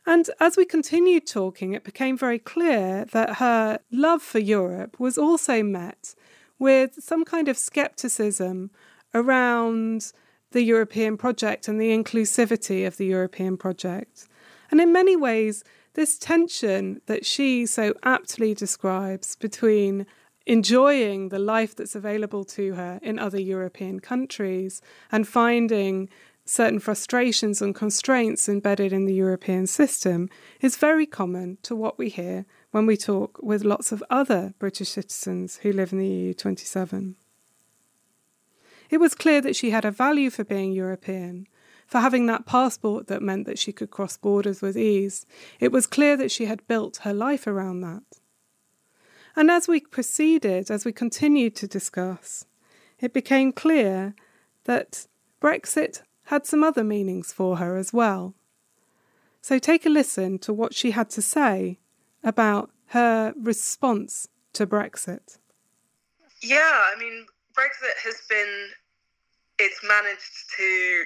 And 0.07 0.31
as 0.39 0.57
we 0.57 0.65
continued 0.65 1.27
talking, 1.27 1.73
it 1.73 1.83
became 1.83 2.17
very 2.17 2.39
clear 2.39 3.05
that 3.07 3.37
her 3.37 3.81
love 3.91 4.23
for 4.23 4.39
Europe 4.39 5.01
was 5.01 5.19
also 5.19 5.65
met 5.65 6.15
with 6.59 7.03
some 7.03 7.25
kind 7.25 7.49
of 7.49 7.59
skepticism 7.59 8.71
around 9.13 10.13
the 10.53 10.63
European 10.63 11.17
project 11.17 11.67
and 11.67 11.81
the 11.81 11.91
inclusivity 11.91 12.87
of 12.87 12.97
the 12.97 13.07
European 13.07 13.57
project. 13.57 14.29
And 14.71 14.81
in 14.81 14.93
many 14.93 15.17
ways, 15.17 15.65
this 15.95 16.19
tension 16.19 17.01
that 17.07 17.27
she 17.27 17.67
so 17.67 17.93
aptly 18.05 18.55
describes 18.55 19.35
between 19.35 20.07
enjoying 20.47 21.31
the 21.31 21.39
life 21.39 21.75
that's 21.75 21.97
available 21.97 22.45
to 22.45 22.75
her 22.75 23.01
in 23.03 23.19
other 23.19 23.41
European 23.41 23.99
countries 23.99 24.81
and 25.11 25.27
finding 25.27 26.09
certain 26.47 26.79
frustrations 26.79 27.61
and 27.61 27.75
constraints 27.75 28.49
embedded 28.49 28.93
in 28.93 29.05
the 29.05 29.13
European 29.13 29.67
system 29.67 30.31
is 30.61 30.77
very 30.77 31.05
common 31.05 31.59
to 31.63 31.75
what 31.75 31.99
we 31.99 32.09
hear 32.09 32.47
when 32.71 32.87
we 32.87 32.97
talk 32.97 33.39
with 33.43 33.65
lots 33.65 33.91
of 33.91 34.03
other 34.09 34.55
British 34.59 34.91
citizens 34.91 35.59
who 35.59 35.73
live 35.73 35.93
in 35.93 35.99
the 35.99 36.07
EU 36.07 36.33
27. 36.33 37.17
It 38.89 38.99
was 38.99 39.15
clear 39.15 39.41
that 39.41 39.57
she 39.57 39.71
had 39.71 39.85
a 39.85 39.91
value 39.91 40.31
for 40.31 40.45
being 40.45 40.73
European, 40.73 41.49
for 41.87 41.99
having 41.99 42.27
that 42.27 42.47
passport 42.47 43.09
that 43.09 43.23
meant 43.23 43.45
that 43.47 43.59
she 43.59 43.73
could 43.73 43.91
cross 43.91 44.17
borders 44.17 44.63
with 44.63 44.77
ease. 44.77 45.27
It 45.59 45.73
was 45.73 45.87
clear 45.87 46.17
that 46.17 46.31
she 46.31 46.47
had 46.47 46.67
built 46.69 46.99
her 46.99 47.13
life 47.13 47.49
around 47.49 47.81
that. 47.81 48.05
And 49.35 49.51
as 49.51 49.67
we 49.67 49.81
proceeded, 49.81 50.71
as 50.71 50.85
we 50.85 50.93
continued 50.93 51.57
to 51.57 51.67
discuss, 51.67 52.47
it 53.01 53.13
became 53.13 53.53
clear 53.53 54.15
that 54.65 55.07
Brexit 55.43 56.03
had 56.27 56.47
some 56.47 56.63
other 56.63 56.85
meanings 56.85 57.33
for 57.33 57.57
her 57.57 57.77
as 57.77 57.93
well. 57.93 58.35
So 59.41 59.59
take 59.59 59.87
a 59.87 59.89
listen 59.89 60.39
to 60.41 60.53
what 60.53 60.75
she 60.75 60.91
had 60.91 61.09
to 61.11 61.23
say 61.23 61.79
about 62.25 62.71
her 62.89 63.33
response 63.41 64.29
to 64.53 64.67
Brexit. 64.67 65.39
Yeah, 66.43 66.59
I 66.95 66.99
mean, 66.99 67.27
Brexit 67.57 67.97
has 68.05 68.17
been, 68.29 68.69
it's 69.59 69.81
managed 69.87 70.51
to 70.59 71.05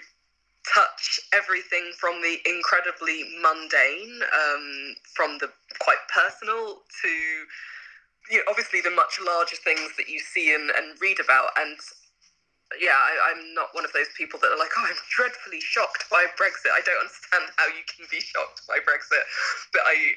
touch 0.74 1.20
everything 1.34 1.92
from 1.98 2.20
the 2.22 2.38
incredibly 2.46 3.24
mundane, 3.42 4.20
um, 4.32 4.94
from 5.14 5.38
the 5.38 5.50
quite 5.78 6.00
personal 6.12 6.82
to 7.02 7.08
you 8.30 8.38
know, 8.38 8.44
obviously 8.48 8.80
the 8.80 8.90
much 8.90 9.18
larger 9.24 9.56
things 9.56 9.90
that 9.96 10.08
you 10.08 10.20
see 10.20 10.54
and, 10.54 10.70
and 10.70 11.00
read 11.00 11.18
about. 11.20 11.50
And 11.58 11.76
yeah, 12.78 12.94
I, 12.94 13.34
am 13.34 13.54
not 13.54 13.74
one 13.74 13.84
of 13.84 13.92
those 13.92 14.10
people 14.14 14.38
that 14.38 14.52
are 14.52 14.60
like, 14.60 14.70
oh, 14.78 14.86
I'm 14.86 15.00
dreadfully 15.10 15.60
shocked 15.60 16.06
by 16.10 16.26
Brexit. 16.38 16.70
I 16.70 16.82
don't 16.86 17.02
understand 17.02 17.50
how 17.56 17.66
you 17.66 17.82
can 17.90 18.06
be 18.10 18.22
shocked 18.22 18.62
by 18.68 18.78
Brexit. 18.78 19.24
But 19.72 19.82
I, 19.86 20.14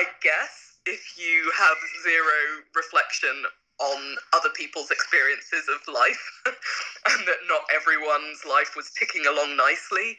I 0.00 0.04
guess 0.22 0.80
if 0.86 1.18
you 1.18 1.52
have 1.56 1.76
zero 2.04 2.64
reflection 2.74 3.44
on 3.80 4.16
other 4.32 4.50
people's 4.54 4.90
experiences 4.90 5.66
of 5.66 5.82
life 5.92 6.22
and 6.46 7.26
that 7.26 7.42
not 7.48 7.66
everyone's 7.74 8.44
life 8.46 8.76
was 8.76 8.90
ticking 8.94 9.26
along 9.26 9.56
nicely 9.56 10.16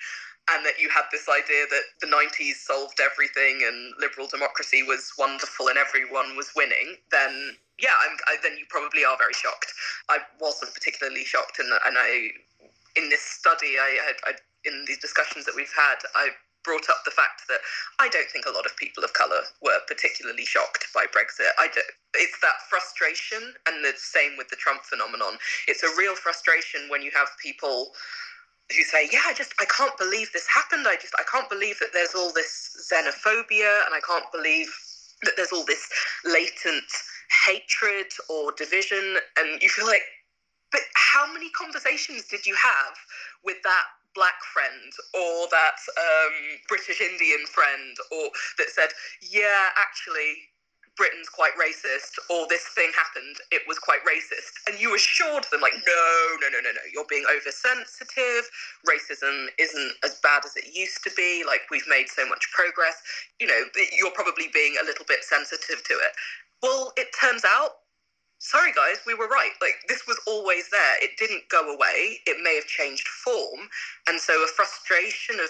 and 0.52 0.66
that 0.66 0.80
you 0.80 0.90
had 0.90 1.06
this 1.12 1.28
idea 1.28 1.66
that 1.70 1.86
the 2.02 2.08
90s 2.08 2.62
solved 2.62 3.00
everything 3.02 3.66
and 3.66 3.94
liberal 4.00 4.28
democracy 4.28 4.84
was 4.84 5.12
wonderful 5.18 5.68
and 5.68 5.78
everyone 5.78 6.36
was 6.38 6.52
winning, 6.56 6.96
then 7.12 7.58
yeah, 7.80 7.96
I, 8.28 8.38
then 8.42 8.58
you 8.58 8.66
probably 8.70 9.04
are 9.04 9.18
very 9.18 9.34
shocked. 9.34 9.74
I 10.10 10.20
wasn't 10.40 10.74
particularly 10.74 11.26
shocked, 11.26 11.60
and 11.60 11.68
and 11.86 11.98
I 11.98 12.30
in 12.96 13.10
this 13.10 13.22
study, 13.22 13.76
I 13.80 14.00
had 14.06 14.16
I, 14.24 14.32
in 14.64 14.86
these 14.88 15.00
discussions 15.00 15.46
that 15.46 15.56
we've 15.56 15.74
had, 15.76 16.00
I 16.16 16.30
brought 16.64 16.90
up 16.90 17.06
the 17.06 17.12
fact 17.12 17.46
that 17.48 17.60
I 18.00 18.10
don't 18.10 18.28
think 18.32 18.48
a 18.48 18.52
lot 18.52 18.66
of 18.66 18.76
people 18.78 19.04
of 19.04 19.14
colour 19.14 19.46
were 19.62 19.78
particularly 19.88 20.46
shocked 20.46 20.88
by 20.96 21.06
Brexit. 21.06 21.54
I 21.60 21.68
do, 21.68 21.82
it's 22.16 22.40
that 22.42 22.66
frustration, 22.70 23.54
and 23.68 23.86
the 23.86 23.94
same 23.98 24.38
with 24.38 24.50
the 24.50 24.56
Trump 24.56 24.84
phenomenon. 24.84 25.38
It's 25.68 25.84
a 25.84 25.96
real 25.98 26.16
frustration 26.16 26.90
when 26.90 27.04
you 27.04 27.12
have 27.14 27.28
people 27.42 27.94
who 28.74 28.84
say, 28.84 29.10
"Yeah, 29.12 29.22
I 29.26 29.34
just 29.34 29.54
I 29.60 29.66
can't 29.66 29.98
believe 29.98 30.32
this 30.34 30.48
happened. 30.48 30.88
I 30.88 30.96
just 30.96 31.14
I 31.20 31.24
can't 31.32 31.50
believe 31.50 31.80
that 31.80 31.94
there's 31.94 32.16
all 32.16 32.32
this 32.32 32.76
xenophobia, 32.92 33.86
and 33.86 33.94
I 33.94 34.02
can't 34.06 34.32
believe 34.32 34.74
that 35.24 35.34
there's 35.36 35.52
all 35.52 35.66
this 35.66 35.88
latent 36.24 36.92
hatred 37.46 38.08
or 38.30 38.52
division." 38.54 39.18
And 39.38 39.62
you 39.62 39.70
feel 39.70 39.86
like, 39.86 40.04
but 40.72 40.82
how 40.96 41.32
many 41.32 41.50
conversations 41.52 42.26
did 42.26 42.46
you 42.46 42.56
have 42.56 42.96
with 43.44 43.58
that 43.64 43.86
black 44.16 44.42
friend 44.54 44.94
or 45.14 45.48
that 45.52 45.78
um, 45.98 46.34
British 46.68 47.02
Indian 47.02 47.46
friend, 47.48 47.98
or 48.12 48.30
that 48.58 48.70
said, 48.70 48.90
"Yeah, 49.22 49.70
actually." 49.78 50.50
Britain's 50.98 51.30
quite 51.30 51.52
racist, 51.60 52.16
or 52.30 52.48
this 52.48 52.64
thing 52.76 52.92
happened, 52.96 53.36
it 53.52 53.64
was 53.68 53.80
quite 53.80 54.00
racist. 54.08 54.56
And 54.68 54.80
you 54.80 54.96
assured 54.96 55.46
them, 55.52 55.62
like, 55.62 55.76
no, 55.86 56.38
no, 56.42 56.48
no, 56.50 56.60
no, 56.64 56.72
no, 56.72 56.86
you're 56.94 57.10
being 57.10 57.26
oversensitive. 57.28 58.50
Racism 58.88 59.48
isn't 59.60 59.94
as 60.04 60.20
bad 60.24 60.46
as 60.46 60.56
it 60.56 60.74
used 60.74 61.04
to 61.04 61.12
be. 61.16 61.44
Like, 61.46 61.62
we've 61.70 61.88
made 61.88 62.08
so 62.08 62.28
much 62.28 62.48
progress. 62.54 62.96
You 63.40 63.48
know, 63.48 63.62
you're 64.00 64.12
probably 64.12 64.48
being 64.54 64.76
a 64.82 64.86
little 64.86 65.06
bit 65.08 65.24
sensitive 65.24 65.84
to 65.84 65.94
it. 65.94 66.14
Well, 66.64 66.94
it 66.98 67.08
turns 67.20 67.44
out 67.46 67.86
sorry 68.40 68.72
guys, 68.74 69.02
we 69.08 69.14
were 69.14 69.28
right. 69.28 69.52
Like 69.62 69.82
this 69.88 70.06
was 70.08 70.20
always 70.28 70.70
there. 70.70 71.04
It 71.04 71.18
didn't 71.18 71.50
go 71.50 71.74
away. 71.74 72.20
It 72.28 72.44
may 72.44 72.56
have 72.56 72.66
changed 72.66 73.08
form. 73.08 73.68
And 74.08 74.20
so 74.20 74.34
a 74.44 74.48
frustration 74.48 75.40
of 75.40 75.50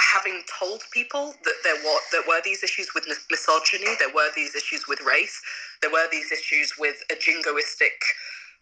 having 0.00 0.42
told 0.58 0.82
people 0.92 1.34
that 1.44 1.54
there 1.64 1.76
were 1.84 1.98
there 2.12 2.22
were 2.28 2.40
these 2.44 2.62
issues 2.62 2.88
with 2.94 3.06
misogyny, 3.30 3.94
there 3.98 4.14
were 4.14 4.30
these 4.34 4.54
issues 4.54 4.86
with 4.88 5.00
race, 5.02 5.40
there 5.82 5.90
were 5.90 6.06
these 6.10 6.32
issues 6.32 6.74
with 6.78 7.02
a 7.10 7.14
jingoistic 7.14 7.98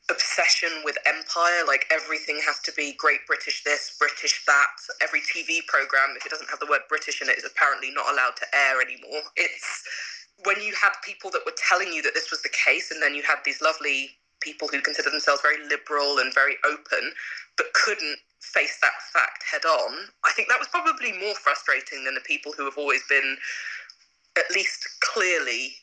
obsession 0.09 0.71
with 0.85 0.97
empire 1.05 1.67
like 1.67 1.85
everything 1.91 2.39
has 2.47 2.61
to 2.61 2.71
be 2.77 2.95
great 2.97 3.27
british 3.27 3.65
this 3.65 3.97
british 3.99 4.45
that 4.47 4.71
every 5.03 5.21
tv 5.23 5.67
program 5.67 6.15
if 6.17 6.25
it 6.25 6.31
doesn't 6.31 6.49
have 6.49 6.61
the 6.61 6.67
word 6.67 6.83
british 6.89 7.21
in 7.21 7.29
it 7.29 7.37
is 7.37 7.45
apparently 7.45 7.91
not 7.91 8.07
allowed 8.13 8.37
to 8.37 8.47
air 8.55 8.81
anymore. 8.81 9.23
It's 9.37 9.83
when 10.45 10.61
you 10.61 10.75
had 10.81 10.93
people 11.03 11.31
that 11.31 11.43
were 11.47 11.55
telling 11.57 11.93
you 11.93 12.03
that 12.03 12.15
this 12.15 12.31
was 12.31 12.43
the 12.43 12.51
case 12.51 12.91
and 12.91 13.03
then 13.03 13.15
you 13.15 13.23
had 13.23 13.39
these 13.45 13.61
lovely 13.61 14.11
people 14.47 14.69
who 14.69 14.81
consider 14.81 15.11
themselves 15.11 15.43
very 15.43 15.59
liberal 15.67 16.19
and 16.23 16.33
very 16.33 16.57
open 16.63 17.11
but 17.59 17.67
couldn't 17.75 18.19
face 18.41 18.79
that 18.81 18.95
fact 19.13 19.43
head 19.43 19.65
on, 19.67 20.07
I 20.25 20.31
think 20.33 20.49
that 20.49 20.59
was 20.59 20.69
probably 20.69 21.11
more 21.19 21.35
frustrating 21.35 22.05
than 22.05 22.15
the 22.15 22.23
people 22.23 22.53
who 22.57 22.65
have 22.65 22.79
always 22.79 23.03
been 23.09 23.37
at 24.39 24.45
least 24.55 24.87
clearly 25.01 25.75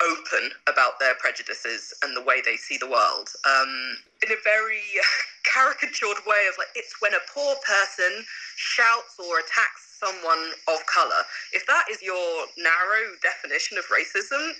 open 0.00 0.50
about 0.66 0.98
their 0.98 1.14
prejudices 1.20 1.92
and 2.02 2.16
the 2.16 2.22
way 2.22 2.40
they 2.40 2.56
see 2.56 2.78
the 2.78 2.88
world. 2.88 3.28
Um, 3.44 3.98
in 4.24 4.32
a 4.32 4.40
very 4.42 4.82
caricatured 5.52 6.24
way 6.26 6.48
of 6.48 6.56
like 6.56 6.72
it's 6.74 6.94
when 7.00 7.12
a 7.12 7.22
poor 7.32 7.54
person 7.66 8.24
shouts 8.56 9.20
or 9.20 9.38
attacks 9.38 9.98
someone 10.00 10.56
of 10.68 10.80
color. 10.86 11.22
If 11.52 11.66
that 11.66 11.84
is 11.90 12.02
your 12.02 12.46
narrow 12.56 13.14
definition 13.22 13.78
of 13.78 13.84
racism 13.92 14.54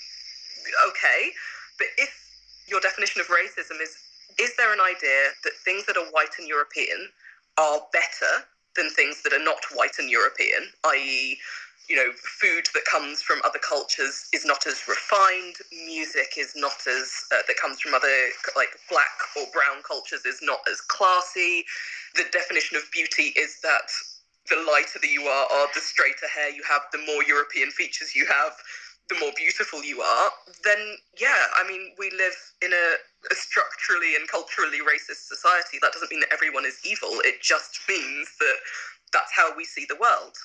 okay. 0.89 1.33
But 1.79 1.89
if 1.99 2.24
your 2.67 2.81
definition 2.81 3.21
of 3.21 3.29
racism 3.29 3.81
is 3.83 3.97
is 4.39 4.57
there 4.57 4.73
an 4.73 4.81
idea 4.81 5.31
that 5.45 5.53
things 5.65 5.87
that 5.87 5.97
are 5.97 6.07
white 6.11 6.35
and 6.39 6.49
European 6.49 7.09
are 7.57 7.81
better 7.93 8.45
than 8.77 8.91
things 8.91 9.23
that 9.23 9.33
are 9.33 9.45
not 9.45 9.63
white 9.75 9.99
and 9.99 10.11
European, 10.11 10.67
i.e., 10.87 11.39
you 11.89 11.97
know, 11.97 12.11
food 12.17 12.65
that 12.73 12.85
comes 12.91 13.21
from 13.21 13.41
other 13.45 13.59
cultures 13.59 14.27
is 14.33 14.45
not 14.45 14.67
as 14.67 14.83
refined. 14.89 15.57
Music 15.85 16.33
is 16.39 16.55
not 16.57 16.81
as 16.89 17.13
uh, 17.31 17.45
that 17.47 17.57
comes 17.61 17.79
from 17.79 17.93
other 17.93 18.29
like 18.57 18.71
black 18.89 19.21
or 19.37 19.45
brown 19.53 19.83
cultures 19.87 20.25
is 20.25 20.41
not 20.43 20.61
as 20.71 20.81
classy. 20.81 21.65
The 22.17 22.25
definition 22.33 22.79
of 22.79 22.91
beauty 22.91 23.35
is 23.37 23.61
that 23.61 23.93
the 24.49 24.57
lighter 24.57 24.99
that 25.01 25.11
you 25.11 25.25
are, 25.25 25.69
the 25.75 25.81
straighter 25.81 26.27
hair 26.27 26.49
you 26.49 26.63
have, 26.67 26.83
the 26.91 27.05
more 27.05 27.23
European 27.25 27.71
features 27.71 28.17
you 28.17 28.27
have 28.27 28.57
the 29.09 29.17
more 29.21 29.33
beautiful 29.37 29.85
you 29.85 30.01
are, 30.01 30.31
then 30.65 30.97
yeah, 31.21 31.37
I 31.57 31.69
mean, 31.69 31.93
we 31.99 32.11
live 32.11 32.37
in 32.63 32.73
a, 32.73 32.87
a, 33.31 33.35
structurally 33.35 34.17
and 34.17 34.27
culturally 34.29 34.81
racist 34.81 35.29
society. 35.29 35.79
That 35.83 35.93
doesn't 35.93 36.11
mean 36.11 36.21
that 36.21 36.33
everyone 36.33 36.65
is 36.65 36.81
evil. 36.85 37.21
It 37.21 37.43
just 37.43 37.79
means 37.89 38.29
that 38.41 38.57
that's 39.13 39.33
how 39.37 39.55
we 39.57 39.65
see 39.65 39.85
the 39.89 40.01
world. 40.01 40.37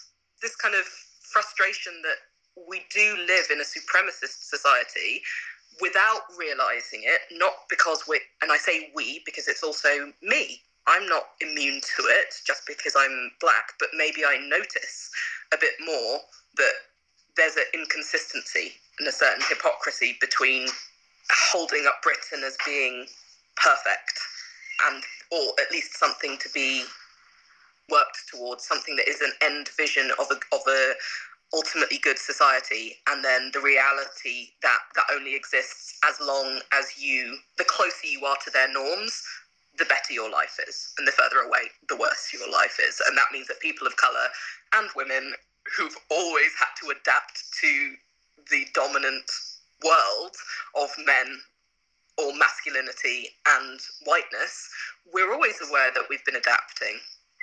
This 0.42 0.56
kind 0.56 0.75
of 0.75 0.84
frustration 1.22 1.94
that 2.04 2.20
we 2.68 2.82
do 2.94 3.16
live 3.28 3.48
in 3.51 3.62
a 3.62 3.63
supremacist 3.63 4.50
society 4.50 5.22
without 5.80 6.24
realizing 6.38 7.04
it, 7.04 7.22
not 7.32 7.70
because 7.70 8.04
we're, 8.08 8.20
and 8.42 8.51
I 8.51 8.58
say 8.58 8.92
we 8.96 9.22
because 9.25 9.48
it's 9.48 9.63
also 9.63 10.12
me. 10.22 10.62
I'm 10.88 11.08
not 11.08 11.38
immune 11.39 11.82
to 11.96 12.04
it 12.04 12.34
just 12.46 12.63
because 12.68 12.96
I'm 12.98 13.32
black, 13.39 13.74
but 13.80 13.89
maybe 13.96 14.25
I 14.25 14.38
notice 14.50 15.10
a 15.54 15.58
bit 15.58 15.74
more 15.86 16.20
that 16.58 16.74
there's 17.39 17.55
an 17.55 17.63
inconsistency 17.74 18.74
and 19.00 19.08
a 19.08 19.12
certain 19.12 19.41
hypocrisy 19.48 20.17
between 20.19 20.67
holding 21.31 21.86
up 21.88 22.01
Britain 22.03 22.43
as 22.46 22.58
being 22.65 23.05
perfect 23.55 24.19
and 24.88 25.03
or 25.31 25.53
at 25.62 25.72
least 25.72 25.98
something 25.98 26.38
to 26.39 26.50
be 26.53 26.84
worked 27.89 28.19
towards 28.31 28.67
something 28.67 28.96
that 28.98 29.08
is 29.08 29.22
an 29.22 29.31
end 29.41 29.69
vision 29.77 30.12
of 30.19 30.27
a 30.31 30.55
of 30.55 30.62
a 30.67 30.93
ultimately 31.53 31.98
good 31.98 32.19
society 32.19 32.98
and 33.10 33.25
then 33.25 33.50
the 33.53 33.60
reality 33.60 34.50
that 34.62 34.79
that 34.96 35.05
only 35.12 35.34
exists 35.34 35.98
as 36.08 36.15
long 36.22 36.60
as 36.74 37.01
you 37.01 37.38
the 37.58 37.63
closer 37.63 38.05
you 38.05 38.24
are 38.25 38.38
to 38.43 38.51
their 38.51 38.72
norms 38.72 39.24
the 39.79 39.86
better 39.86 40.12
your 40.12 40.29
life 40.29 40.60
is. 40.67 40.93
And 41.00 41.08
the 41.08 41.13
further 41.13 41.39
away, 41.39 41.72
the 41.88 41.96
worse 41.96 42.31
your 42.34 42.51
life 42.51 42.77
is. 42.86 43.01
And 43.08 43.17
that 43.17 43.31
means 43.31 43.48
that 43.48 43.62
people 43.62 43.88
of 43.88 43.96
colour 43.96 44.27
and 44.75 44.89
women 44.96 45.34
who've 45.75 45.95
always 46.09 46.51
had 46.57 46.73
to 46.81 46.89
adapt 46.89 47.43
to 47.61 47.93
the 48.51 48.65
dominant 48.73 49.29
world 49.83 50.35
of 50.75 50.89
men 51.05 51.39
or 52.17 52.35
masculinity 52.35 53.29
and 53.47 53.79
whiteness, 54.05 54.69
we're 55.13 55.33
always 55.33 55.55
aware 55.67 55.91
that 55.93 56.03
we've 56.09 56.23
been 56.25 56.35
adapting. 56.35 56.99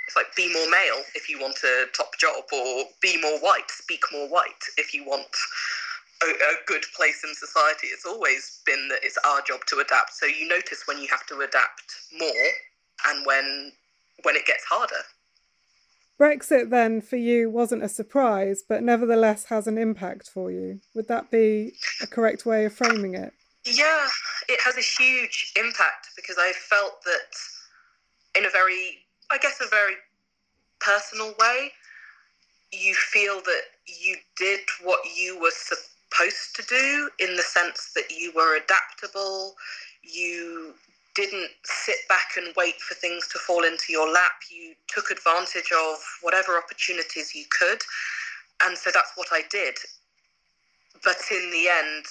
It's 0.07 0.17
like 0.17 0.35
be 0.37 0.53
more 0.53 0.71
male 0.71 1.03
if 1.15 1.29
you 1.29 1.41
want 1.41 1.59
a 1.65 1.87
top 1.97 2.17
job, 2.19 2.45
or 2.53 2.85
be 3.01 3.21
more 3.21 3.39
white, 3.41 3.69
speak 3.69 4.03
more 4.13 4.29
white 4.29 4.63
if 4.79 4.95
you 4.95 5.05
want 5.05 5.27
a, 6.23 6.27
a, 6.27 6.55
good 6.67 6.85
place 6.97 7.25
in 7.25 7.35
society. 7.35 7.89
It's 7.89 8.07
always 8.07 8.61
been 8.65 8.89
that 8.89 9.01
it's 9.03 9.19
our 9.27 9.43
job 9.43 9.61
to 9.67 9.79
adapt. 9.79 10.15
So 10.15 10.27
you 10.27 10.47
notice 10.47 10.85
when 10.87 10.99
you 11.01 11.09
have 11.11 11.27
to 11.27 11.41
adapt 11.41 11.93
more 12.17 12.47
and 13.09 13.27
when 13.27 13.73
when 14.23 14.37
it 14.37 14.47
gets 14.47 14.65
harder. 14.65 15.03
Brexit 16.19 16.71
then 16.71 17.01
for 17.01 17.17
you 17.17 17.51
wasn't 17.51 17.83
a 17.83 17.89
surprise, 17.89 18.63
but 18.67 18.83
nevertheless 18.83 19.45
has 19.47 19.67
an 19.67 19.77
impact 19.77 20.29
for 20.29 20.51
you. 20.51 20.81
Would 20.95 21.09
that 21.09 21.31
be 21.31 21.75
a 22.01 22.07
correct 22.07 22.47
way 22.47 22.65
of 22.65 22.73
framing 22.73 23.15
it? 23.15 23.33
Yeah, 23.67 24.07
it 24.49 24.61
has 24.65 24.77
a 24.77 25.03
huge 25.03 25.53
impact 25.57 26.09
because 26.17 26.37
I 26.39 26.53
felt 26.53 27.03
that 27.05 28.39
in 28.39 28.47
a 28.47 28.51
very, 28.51 28.99
I 29.31 29.39
guess, 29.39 29.61
a 29.61 29.69
very 29.69 29.95
personal 30.81 31.35
way, 31.39 31.73
you 32.73 32.95
feel 32.95 33.41
that 33.43 33.63
you 33.87 34.17
did 34.37 34.61
what 34.83 35.01
you 35.17 35.41
were 35.41 35.53
supposed 35.53 36.57
to 36.57 36.63
do 36.63 37.11
in 37.19 37.37
the 37.37 37.43
sense 37.43 37.91
that 37.95 38.11
you 38.11 38.33
were 38.35 38.57
adaptable, 38.57 39.55
you 40.03 40.75
didn't 41.17 41.51
sit 41.65 41.97
back 42.09 42.37
and 42.37 42.55
wait 42.57 42.81
for 42.81 42.95
things 42.95 43.27
to 43.33 43.39
fall 43.39 43.65
into 43.65 43.91
your 43.91 44.11
lap. 44.13 44.37
You 44.51 44.75
took 44.87 45.11
advantage 45.11 45.73
of 45.73 45.97
whatever 46.21 46.59
opportunities 46.59 47.35
you 47.35 47.45
could. 47.59 47.81
And 48.63 48.77
so 48.77 48.91
that's 48.93 49.13
what 49.17 49.29
I 49.33 49.43
did. 49.51 49.77
But 51.03 51.17
in 51.31 51.51
the 51.51 51.69
end, 51.69 52.05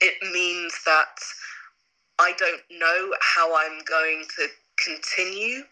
it 0.00 0.14
means 0.32 0.74
that 0.84 1.16
I 2.18 2.32
don't 2.36 2.62
know 2.70 3.14
how 3.22 3.56
I'm 3.56 3.78
going 3.84 4.24
to 4.36 4.48
continue 4.82 5.62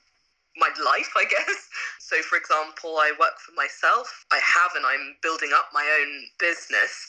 my 0.57 0.71
life, 0.85 1.11
I 1.17 1.25
guess. 1.25 1.69
So, 2.05 2.21
for 2.21 2.37
example, 2.37 2.99
I 2.99 3.13
work 3.19 3.41
for 3.41 3.53
myself. 3.57 4.27
I 4.31 4.37
have, 4.37 4.73
and 4.77 4.85
I'm 4.85 5.17
building 5.23 5.49
up 5.55 5.71
my 5.73 5.83
own 6.01 6.27
business. 6.39 7.09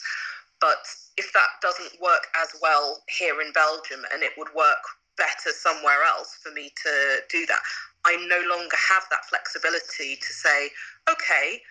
But 0.58 0.88
if 1.18 1.30
that 1.34 1.60
doesn't 1.60 2.00
work 2.00 2.26
as 2.42 2.48
well 2.62 3.02
here 3.06 3.42
in 3.42 3.52
Belgium 3.52 4.00
and 4.12 4.22
it 4.22 4.32
would 4.38 4.48
work 4.56 4.80
better 5.16 5.50
somewhere 5.50 6.02
else 6.04 6.38
for 6.42 6.52
me 6.52 6.72
to 6.82 7.18
do 7.30 7.46
that, 7.46 7.60
I 8.04 8.16
no 8.28 8.40
longer 8.48 8.76
have 8.76 9.04
that 9.10 9.24
flexibility 9.26 10.16
to 10.16 10.32
say, 10.32 10.70
okay, 11.10 11.62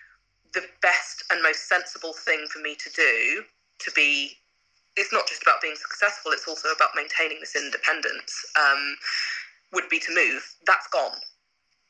the 0.53 0.63
best 0.81 1.23
and 1.31 1.41
most 1.43 1.67
sensible 1.67 2.13
thing 2.13 2.45
for 2.51 2.59
me 2.59 2.75
to 2.75 2.89
do 2.95 3.43
to 3.79 3.91
be 3.91 4.37
it's 4.95 5.11
not 5.11 5.27
just 5.27 5.41
about 5.41 5.61
being 5.61 5.75
successful, 5.75 6.31
it's 6.31 6.47
also 6.47 6.69
about 6.69 6.91
maintaining 6.95 7.39
this 7.39 7.55
independence, 7.55 8.45
um, 8.55 8.95
would 9.73 9.89
be 9.89 9.99
to 9.99 10.15
move. 10.15 10.41
That's 10.65 10.87
gone. 10.87 11.19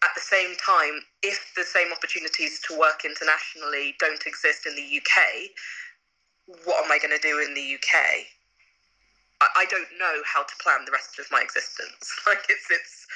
At 0.03 0.09
the 0.15 0.21
same 0.21 0.55
time, 0.57 1.01
if 1.21 1.53
the 1.55 1.63
same 1.63 1.91
opportunities 1.93 2.59
to 2.67 2.77
work 2.77 3.05
internationally 3.05 3.95
don't 3.99 4.25
exist 4.25 4.65
in 4.65 4.75
the 4.75 4.97
UK, 4.97 5.53
what 6.65 6.83
am 6.83 6.91
I 6.91 6.99
going 6.99 7.15
to 7.15 7.21
do 7.21 7.39
in 7.39 7.53
the 7.53 7.75
UK? 7.75 8.25
I, 9.41 9.65
don't 9.69 9.87
know 9.99 10.21
how 10.25 10.43
to 10.43 10.55
plan 10.63 10.85
the 10.85 10.91
rest 10.91 11.19
of 11.19 11.25
my 11.31 11.41
existence. 11.41 12.11
Like 12.27 12.45
it's 12.49 12.67
it's 12.71 13.07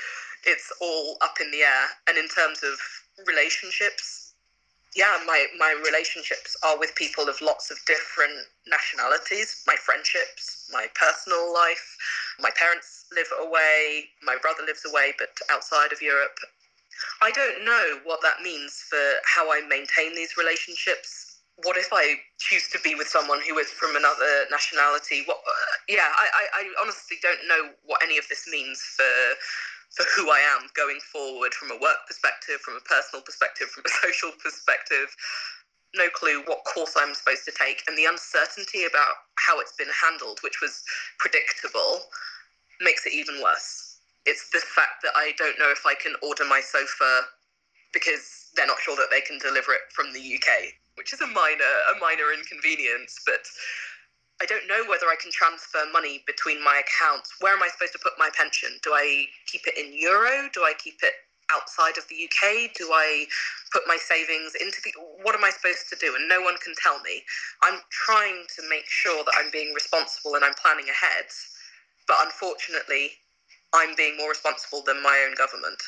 it's 0.45 0.71
all 0.81 1.17
up 1.21 1.37
in 1.41 1.51
the 1.51 1.61
air. 1.61 1.85
And 2.07 2.17
in 2.17 2.27
terms 2.27 2.63
of 2.63 2.77
relationships, 3.27 4.33
yeah, 4.95 5.19
my, 5.25 5.45
my 5.57 5.79
relationships 5.85 6.55
are 6.63 6.77
with 6.79 6.95
people 6.95 7.29
of 7.29 7.39
lots 7.41 7.69
of 7.69 7.77
different 7.85 8.33
nationalities, 8.67 9.63
my 9.67 9.75
friendships, 9.75 10.69
my 10.73 10.87
personal 10.95 11.53
life. 11.53 11.97
My 12.39 12.49
parents 12.57 13.05
live 13.13 13.27
away, 13.39 14.05
my 14.23 14.37
brother 14.41 14.63
lives 14.65 14.85
away, 14.85 15.13
but 15.17 15.29
outside 15.51 15.93
of 15.93 16.01
Europe. 16.01 16.39
I 17.21 17.31
don't 17.31 17.63
know 17.63 17.99
what 18.03 18.21
that 18.23 18.41
means 18.41 18.83
for 18.89 19.01
how 19.25 19.51
I 19.51 19.61
maintain 19.67 20.15
these 20.15 20.37
relationships. 20.37 21.28
What 21.63 21.77
if 21.77 21.89
I 21.91 22.15
choose 22.39 22.69
to 22.69 22.79
be 22.83 22.95
with 22.95 23.07
someone 23.07 23.39
who 23.47 23.57
is 23.59 23.67
from 23.69 23.95
another 23.95 24.45
nationality? 24.51 25.23
What? 25.25 25.39
Uh, 25.43 25.75
yeah, 25.89 26.07
I, 26.15 26.27
I, 26.31 26.43
I 26.61 26.63
honestly 26.81 27.17
don't 27.21 27.43
know 27.47 27.71
what 27.85 28.01
any 28.03 28.17
of 28.17 28.27
this 28.29 28.47
means 28.47 28.79
for 28.79 29.05
for 29.89 30.05
who 30.15 30.29
I 30.29 30.39
am 30.39 30.69
going 30.77 30.99
forward 31.01 31.53
from 31.53 31.71
a 31.71 31.81
work 31.81 32.05
perspective, 32.07 32.61
from 32.61 32.77
a 32.77 32.85
personal 32.85 33.23
perspective, 33.23 33.69
from 33.69 33.83
a 33.85 33.89
social 34.05 34.31
perspective. 34.41 35.09
No 35.95 36.07
clue 36.13 36.43
what 36.45 36.63
course 36.65 36.93
I'm 36.95 37.15
supposed 37.15 37.45
to 37.45 37.51
take, 37.57 37.81
and 37.87 37.97
the 37.97 38.05
uncertainty 38.05 38.85
about 38.85 39.25
how 39.35 39.59
it's 39.59 39.73
been 39.73 39.89
handled, 39.89 40.39
which 40.43 40.61
was 40.61 40.83
predictable, 41.17 42.05
makes 42.79 43.05
it 43.07 43.13
even 43.13 43.41
worse. 43.41 43.97
It's 44.25 44.49
the 44.51 44.61
fact 44.61 45.01
that 45.01 45.13
I 45.15 45.33
don't 45.37 45.57
know 45.57 45.71
if 45.71 45.81
I 45.87 45.95
can 45.95 46.13
order 46.21 46.45
my 46.45 46.61
sofa 46.61 47.25
because 47.93 48.51
they're 48.55 48.67
not 48.67 48.79
sure 48.79 48.95
that 48.95 49.09
they 49.09 49.21
can 49.21 49.39
deliver 49.39 49.73
it 49.73 49.89
from 49.93 50.13
the 50.13 50.21
UK, 50.21 50.73
which 50.99 51.13
is 51.13 51.21
a 51.21 51.27
minor 51.27 51.73
a 51.95 51.99
minor 52.01 52.35
inconvenience, 52.35 53.23
but 53.25 53.47
I 54.43 54.45
don't 54.45 54.67
know 54.67 54.83
whether 54.91 55.07
I 55.07 55.15
can 55.15 55.31
transfer 55.31 55.79
money 55.93 56.23
between 56.27 56.61
my 56.61 56.83
accounts. 56.83 57.31
Where 57.39 57.55
am 57.55 57.63
I 57.63 57.69
supposed 57.69 57.93
to 57.93 58.03
put 58.03 58.19
my 58.19 58.29
pension? 58.35 58.75
Do 58.83 58.91
I 58.91 59.25
keep 59.47 59.65
it 59.65 59.79
in 59.79 59.95
euro? 59.95 60.51
Do 60.53 60.67
I 60.67 60.73
keep 60.77 60.99
it 61.01 61.13
outside 61.51 61.97
of 61.97 62.03
the 62.11 62.27
UK? 62.27 62.75
Do 62.75 62.91
I 62.91 63.25
put 63.71 63.83
my 63.87 63.95
savings 63.95 64.59
into 64.59 64.83
the. 64.83 64.91
What 65.23 65.35
am 65.35 65.45
I 65.45 65.51
supposed 65.51 65.87
to 65.87 65.95
do? 65.95 66.13
And 66.19 66.27
no 66.27 66.41
one 66.41 66.59
can 66.59 66.75
tell 66.83 66.99
me. 66.99 67.23
I'm 67.63 67.79
trying 67.89 68.43
to 68.59 68.61
make 68.69 68.87
sure 68.87 69.23
that 69.23 69.33
I'm 69.39 69.51
being 69.51 69.73
responsible 69.73 70.35
and 70.35 70.43
I'm 70.43 70.55
planning 70.61 70.91
ahead. 70.91 71.31
But 72.11 72.17
unfortunately, 72.19 73.15
I'm 73.73 73.95
being 73.95 74.17
more 74.17 74.35
responsible 74.35 74.83
than 74.85 75.01
my 75.01 75.15
own 75.25 75.35
government, 75.35 75.79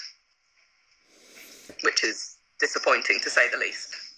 which 1.84 2.06
is 2.06 2.38
disappointing 2.60 3.20
to 3.24 3.30
say 3.30 3.50
the 3.52 3.58
least 3.58 4.11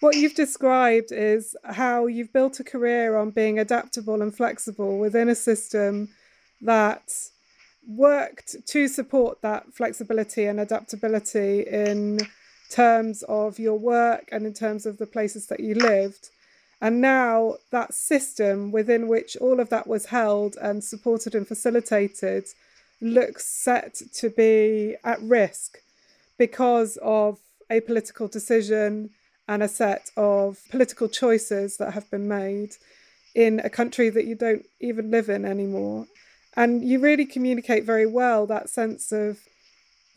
what 0.00 0.16
you've 0.16 0.34
described 0.34 1.10
is 1.10 1.56
how 1.64 2.06
you've 2.06 2.32
built 2.32 2.60
a 2.60 2.64
career 2.64 3.16
on 3.16 3.30
being 3.30 3.58
adaptable 3.58 4.22
and 4.22 4.34
flexible 4.34 4.98
within 4.98 5.28
a 5.28 5.34
system 5.34 6.08
that 6.62 7.12
worked 7.86 8.56
to 8.66 8.86
support 8.86 9.40
that 9.42 9.72
flexibility 9.72 10.44
and 10.44 10.60
adaptability 10.60 11.62
in 11.62 12.20
terms 12.70 13.22
of 13.24 13.58
your 13.58 13.78
work 13.78 14.28
and 14.30 14.46
in 14.46 14.52
terms 14.52 14.86
of 14.86 14.98
the 14.98 15.06
places 15.06 15.46
that 15.46 15.60
you 15.60 15.74
lived. 15.74 16.28
And 16.80 17.00
now 17.00 17.56
that 17.70 17.92
system 17.92 18.70
within 18.70 19.08
which 19.08 19.36
all 19.36 19.58
of 19.58 19.70
that 19.70 19.86
was 19.86 20.06
held 20.06 20.56
and 20.60 20.84
supported 20.84 21.34
and 21.34 21.48
facilitated 21.48 22.44
looks 23.00 23.46
set 23.46 24.00
to 24.14 24.30
be 24.30 24.96
at 25.02 25.20
risk 25.22 25.78
because 26.36 26.98
of 27.02 27.38
a 27.70 27.80
political 27.80 28.28
decision 28.28 29.10
and 29.48 29.62
a 29.62 29.68
set 29.68 30.10
of 30.16 30.58
political 30.70 31.08
choices 31.08 31.78
that 31.78 31.94
have 31.94 32.08
been 32.10 32.28
made 32.28 32.76
in 33.34 33.60
a 33.60 33.70
country 33.70 34.10
that 34.10 34.26
you 34.26 34.34
don't 34.34 34.66
even 34.80 35.10
live 35.10 35.28
in 35.28 35.44
anymore. 35.44 36.06
And 36.54 36.84
you 36.84 36.98
really 36.98 37.24
communicate 37.24 37.84
very 37.84 38.06
well 38.06 38.46
that 38.46 38.68
sense 38.68 39.10
of 39.10 39.38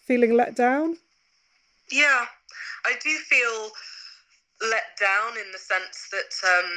feeling 0.06 0.34
let 0.34 0.56
down. 0.56 0.98
Yeah, 1.90 2.26
I 2.86 2.94
do 3.02 3.18
feel 3.30 3.72
let 4.70 4.98
down 5.00 5.38
in 5.38 5.52
the 5.52 5.58
sense 5.58 6.10
that 6.12 6.34
um, 6.48 6.72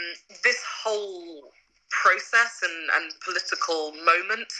this 0.44 0.62
whole 0.82 1.50
process 1.90 2.60
and, 2.62 2.90
and 2.94 3.12
political 3.24 3.92
moment 4.04 4.52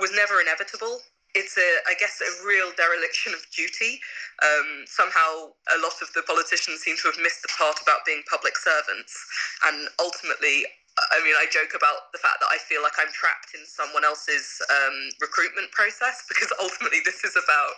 was 0.00 0.12
never 0.14 0.40
inevitable 0.40 1.00
it's 1.34 1.56
a, 1.56 1.70
I 1.88 1.94
guess, 1.96 2.20
a 2.20 2.30
real 2.46 2.72
dereliction 2.76 3.32
of 3.32 3.40
duty. 3.54 4.00
Um, 4.44 4.84
somehow, 4.84 5.56
a 5.72 5.78
lot 5.80 5.96
of 6.04 6.12
the 6.12 6.22
politicians 6.28 6.84
seem 6.84 6.96
to 7.00 7.08
have 7.08 7.20
missed 7.22 7.40
the 7.40 7.52
part 7.56 7.80
about 7.80 8.04
being 8.04 8.22
public 8.28 8.56
servants, 8.56 9.16
and 9.64 9.88
ultimately, 10.00 10.68
I 10.98 11.24
mean, 11.24 11.36
I 11.40 11.48
joke 11.48 11.72
about 11.72 12.12
the 12.12 12.20
fact 12.20 12.44
that 12.44 12.52
I 12.52 12.60
feel 12.60 12.82
like 12.84 13.00
I'm 13.00 13.12
trapped 13.16 13.56
in 13.56 13.64
someone 13.64 14.04
else's 14.04 14.60
um, 14.68 14.96
recruitment 15.20 15.72
process 15.72 16.24
because 16.30 16.52
ultimately, 16.60 17.00
this 17.04 17.24
is 17.24 17.32
about 17.32 17.72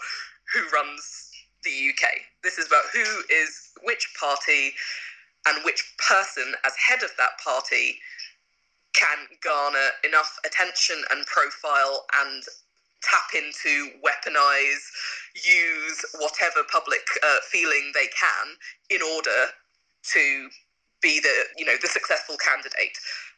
who 0.50 0.66
runs 0.74 1.30
the 1.62 1.94
UK. 1.94 2.20
This 2.42 2.58
is 2.58 2.66
about 2.66 2.90
who 2.92 3.06
is 3.30 3.70
which 3.86 4.12
party 4.18 4.74
and 5.46 5.64
which 5.64 5.94
person, 6.08 6.54
as 6.66 6.72
head 6.76 7.02
of 7.02 7.10
that 7.18 7.38
party, 7.42 8.00
can 8.94 9.26
garner 9.42 9.90
enough 10.06 10.38
attention 10.46 11.02
and 11.10 11.26
profile 11.26 12.06
and 12.22 12.42
tap 13.04 13.30
into, 13.36 13.92
weaponize, 14.00 14.84
use 15.36 16.04
whatever 16.18 16.66
public 16.70 17.02
uh, 17.22 17.38
feeling 17.50 17.92
they 17.94 18.08
can 18.08 18.56
in 18.90 19.00
order 19.02 19.52
to 20.12 20.48
be 21.02 21.20
the 21.20 21.44
you 21.56 21.64
know 21.64 21.76
the 21.80 21.88
successful 21.88 22.36
candidate. 22.36 22.96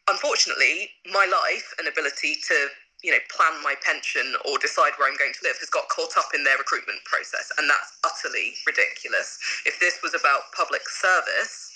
Unfortunately, 0.08 0.90
my 1.12 1.26
life 1.26 1.74
and 1.78 1.88
ability 1.88 2.36
to 2.46 2.68
you 3.04 3.12
know, 3.12 3.22
plan 3.30 3.52
my 3.62 3.74
pension 3.84 4.34
or 4.48 4.58
decide 4.58 4.92
where 4.96 5.08
I'm 5.08 5.18
going 5.18 5.34
to 5.36 5.44
live 5.44 5.56
has 5.60 5.68
got 5.68 5.88
caught 5.88 6.16
up 6.16 6.32
in 6.34 6.44
their 6.44 6.56
recruitment 6.56 7.04
process. 7.04 7.52
And 7.58 7.68
that's 7.68 7.92
utterly 8.02 8.56
ridiculous. 8.66 9.38
If 9.66 9.78
this 9.80 10.00
was 10.02 10.14
about 10.14 10.48
public 10.56 10.82
service, 10.88 11.70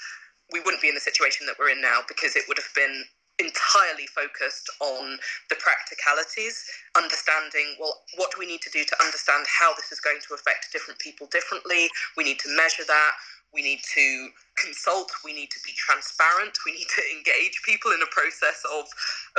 we 0.53 0.61
wouldn't 0.61 0.83
be 0.83 0.89
in 0.89 0.97
the 0.97 1.01
situation 1.01 1.47
that 1.47 1.55
we're 1.59 1.71
in 1.71 1.81
now 1.81 2.01
because 2.09 2.37
it 2.37 2.45
would 2.49 2.59
have 2.59 2.73
been 2.75 3.05
entirely 3.41 4.07
focused 4.13 4.69
on 4.81 5.17
the 5.49 5.57
practicalities, 5.57 6.63
understanding, 6.97 7.75
well, 7.81 8.05
what 8.17 8.31
do 8.31 8.37
we 8.39 8.47
need 8.47 8.61
to 8.63 8.71
do 8.71 8.85
to 8.85 8.97
understand 9.03 9.47
how 9.49 9.73
this 9.75 9.91
is 9.91 10.01
going 10.01 10.21
to 10.29 10.35
affect 10.35 10.69
different 10.73 11.01
people 11.01 11.27
differently? 11.33 11.89
We 12.17 12.25
need 12.25 12.39
to 12.41 12.55
measure 12.55 12.85
that 12.87 13.13
we 13.53 13.63
need 13.63 13.81
to 13.95 14.29
consult, 14.57 15.11
we 15.25 15.33
need 15.33 15.51
to 15.51 15.59
be 15.65 15.73
transparent, 15.75 16.57
we 16.65 16.73
need 16.73 16.87
to 16.95 17.03
engage 17.11 17.61
people 17.67 17.91
in 17.91 18.01
a 18.03 18.11
process 18.15 18.63
of, 18.73 18.85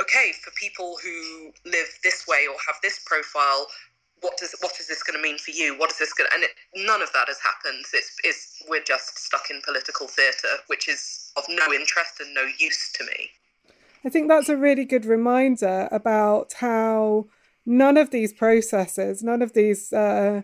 okay, 0.00 0.32
for 0.44 0.50
people 0.52 0.98
who 1.02 1.52
live 1.64 1.88
this 2.04 2.26
way 2.26 2.46
or 2.46 2.56
have 2.66 2.76
this 2.82 3.00
profile, 3.06 3.66
what 4.20 4.36
does 4.38 4.54
what 4.60 4.78
is 4.78 4.86
this 4.86 5.02
going 5.02 5.18
to 5.18 5.22
mean 5.22 5.38
for 5.38 5.50
you? 5.50 5.76
What 5.76 5.90
is 5.90 5.98
this 5.98 6.12
going? 6.12 6.30
To, 6.30 6.34
and 6.36 6.44
it, 6.44 6.50
none 6.86 7.02
of 7.02 7.12
that 7.12 7.26
has 7.26 7.40
happened. 7.40 7.84
It's, 7.92 8.14
it's 8.22 8.62
we're 8.68 8.84
just 8.84 9.18
stuck 9.18 9.50
in 9.50 9.60
political 9.64 10.06
theatre, 10.06 10.62
which 10.68 10.88
is 10.88 11.32
of 11.36 11.42
no 11.48 11.72
interest 11.72 12.20
and 12.20 12.32
no 12.32 12.46
use 12.58 12.92
to 12.92 13.04
me. 13.04 13.30
I 14.04 14.08
think 14.08 14.28
that's 14.28 14.48
a 14.48 14.56
really 14.56 14.84
good 14.84 15.04
reminder 15.04 15.88
about 15.92 16.54
how 16.54 17.26
none 17.64 17.96
of 17.96 18.10
these 18.10 18.32
processes, 18.32 19.22
none 19.22 19.42
of 19.42 19.52
these 19.52 19.92
uh, 19.92 20.42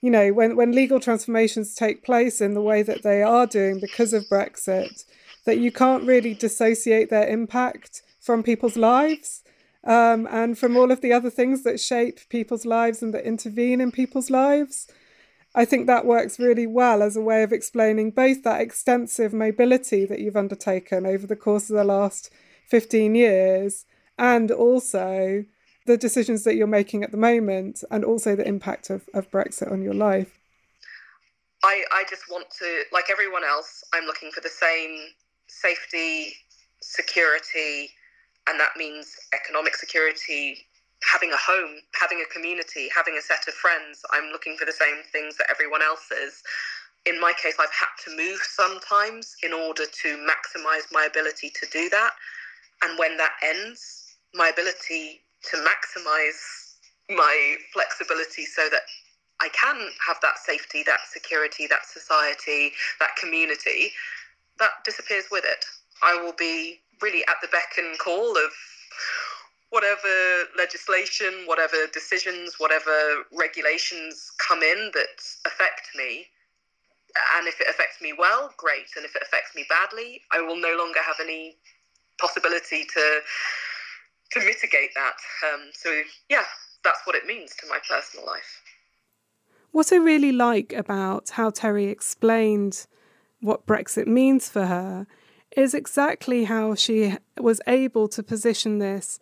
you 0.00 0.10
know, 0.10 0.32
when, 0.32 0.56
when 0.56 0.72
legal 0.72 1.00
transformations 1.00 1.74
take 1.74 2.04
place 2.04 2.40
in 2.40 2.54
the 2.54 2.62
way 2.62 2.82
that 2.82 3.02
they 3.02 3.22
are 3.22 3.46
doing 3.46 3.80
because 3.80 4.12
of 4.12 4.28
Brexit, 4.28 5.04
that 5.44 5.58
you 5.58 5.72
can't 5.72 6.04
really 6.04 6.34
dissociate 6.34 7.10
their 7.10 7.26
impact 7.26 8.02
from 8.20 8.42
people's 8.42 8.76
lives 8.76 9.42
um, 9.84 10.28
and 10.30 10.58
from 10.58 10.76
all 10.76 10.90
of 10.90 11.00
the 11.00 11.12
other 11.12 11.30
things 11.30 11.62
that 11.62 11.80
shape 11.80 12.20
people's 12.28 12.66
lives 12.66 13.02
and 13.02 13.14
that 13.14 13.24
intervene 13.24 13.80
in 13.80 13.90
people's 13.90 14.30
lives. 14.30 14.86
I 15.54 15.64
think 15.64 15.86
that 15.86 16.04
works 16.04 16.38
really 16.38 16.66
well 16.66 17.02
as 17.02 17.16
a 17.16 17.20
way 17.22 17.42
of 17.42 17.52
explaining 17.52 18.10
both 18.10 18.42
that 18.42 18.60
extensive 18.60 19.32
mobility 19.32 20.04
that 20.04 20.18
you've 20.18 20.36
undertaken 20.36 21.06
over 21.06 21.26
the 21.26 21.36
course 21.36 21.70
of 21.70 21.76
the 21.76 21.84
last 21.84 22.30
15 22.68 23.14
years 23.14 23.86
and 24.18 24.50
also 24.50 25.44
the 25.86 25.96
decisions 25.96 26.44
that 26.44 26.56
you're 26.56 26.66
making 26.66 27.04
at 27.04 27.12
the 27.12 27.16
moment 27.16 27.84
and 27.90 28.04
also 28.04 28.34
the 28.34 28.46
impact 28.46 28.90
of, 28.90 29.08
of 29.14 29.30
Brexit 29.30 29.70
on 29.70 29.82
your 29.82 29.94
life? 29.94 30.40
I, 31.64 31.84
I 31.92 32.04
just 32.08 32.30
want 32.30 32.46
to, 32.58 32.82
like 32.92 33.10
everyone 33.10 33.44
else, 33.44 33.82
I'm 33.92 34.04
looking 34.04 34.30
for 34.30 34.40
the 34.40 34.48
same 34.48 34.98
safety, 35.48 36.34
security, 36.80 37.90
and 38.48 38.60
that 38.60 38.76
means 38.76 39.16
economic 39.34 39.74
security, 39.74 40.66
having 41.02 41.32
a 41.32 41.36
home, 41.36 41.76
having 42.00 42.22
a 42.22 42.32
community, 42.32 42.88
having 42.94 43.16
a 43.16 43.22
set 43.22 43.46
of 43.48 43.54
friends. 43.54 44.02
I'm 44.10 44.30
looking 44.30 44.56
for 44.56 44.64
the 44.64 44.72
same 44.72 45.02
things 45.12 45.36
that 45.38 45.48
everyone 45.50 45.82
else 45.82 46.10
is. 46.10 46.42
In 47.06 47.20
my 47.20 47.32
case, 47.40 47.54
I've 47.58 47.70
had 47.70 47.94
to 48.04 48.16
move 48.16 48.40
sometimes 48.42 49.36
in 49.42 49.52
order 49.52 49.84
to 49.86 50.08
maximize 50.26 50.86
my 50.90 51.06
ability 51.08 51.52
to 51.60 51.66
do 51.72 51.88
that. 51.90 52.10
And 52.82 52.98
when 52.98 53.16
that 53.16 53.32
ends, 53.42 54.16
my 54.34 54.48
ability 54.48 55.20
to 55.50 55.56
maximize 55.58 56.74
my 57.10 57.56
flexibility 57.72 58.44
so 58.44 58.68
that 58.70 58.82
I 59.40 59.48
can 59.48 59.76
have 60.06 60.16
that 60.22 60.38
safety, 60.38 60.82
that 60.84 61.00
security, 61.12 61.66
that 61.66 61.86
society, 61.86 62.72
that 63.00 63.16
community, 63.16 63.92
that 64.58 64.70
disappears 64.84 65.24
with 65.30 65.44
it. 65.44 65.64
I 66.02 66.20
will 66.20 66.32
be 66.32 66.80
really 67.02 67.22
at 67.28 67.36
the 67.42 67.48
beck 67.48 67.76
and 67.78 67.98
call 67.98 68.30
of 68.30 68.50
whatever 69.70 70.44
legislation, 70.56 71.44
whatever 71.46 71.86
decisions, 71.92 72.54
whatever 72.58 73.24
regulations 73.32 74.32
come 74.38 74.62
in 74.62 74.90
that 74.94 75.20
affect 75.44 75.90
me. 75.96 76.26
And 77.36 77.46
if 77.46 77.60
it 77.60 77.68
affects 77.68 78.00
me 78.00 78.12
well, 78.16 78.52
great. 78.56 78.86
And 78.96 79.04
if 79.04 79.16
it 79.16 79.22
affects 79.22 79.54
me 79.54 79.66
badly, 79.68 80.20
I 80.32 80.40
will 80.40 80.56
no 80.56 80.76
longer 80.78 81.00
have 81.04 81.16
any 81.20 81.56
possibility 82.18 82.84
to 82.84 83.20
to 84.32 84.40
mitigate 84.40 84.90
that. 84.94 85.16
Um, 85.46 85.70
so 85.72 86.02
yeah, 86.28 86.44
that's 86.82 87.00
what 87.04 87.16
it 87.16 87.26
means 87.26 87.54
to 87.60 87.66
my 87.68 87.78
personal 87.88 88.26
life. 88.26 88.62
What 89.72 89.92
I 89.92 89.96
really 89.96 90.32
like 90.32 90.72
about 90.72 91.30
how 91.30 91.50
Terri 91.50 91.90
explained 91.90 92.86
what 93.40 93.66
Brexit 93.66 94.06
means 94.06 94.48
for 94.48 94.66
her 94.66 95.06
is 95.56 95.74
exactly 95.74 96.44
how 96.44 96.74
she 96.74 97.16
was 97.38 97.60
able 97.66 98.08
to 98.08 98.22
position 98.22 98.78
this 98.78 99.20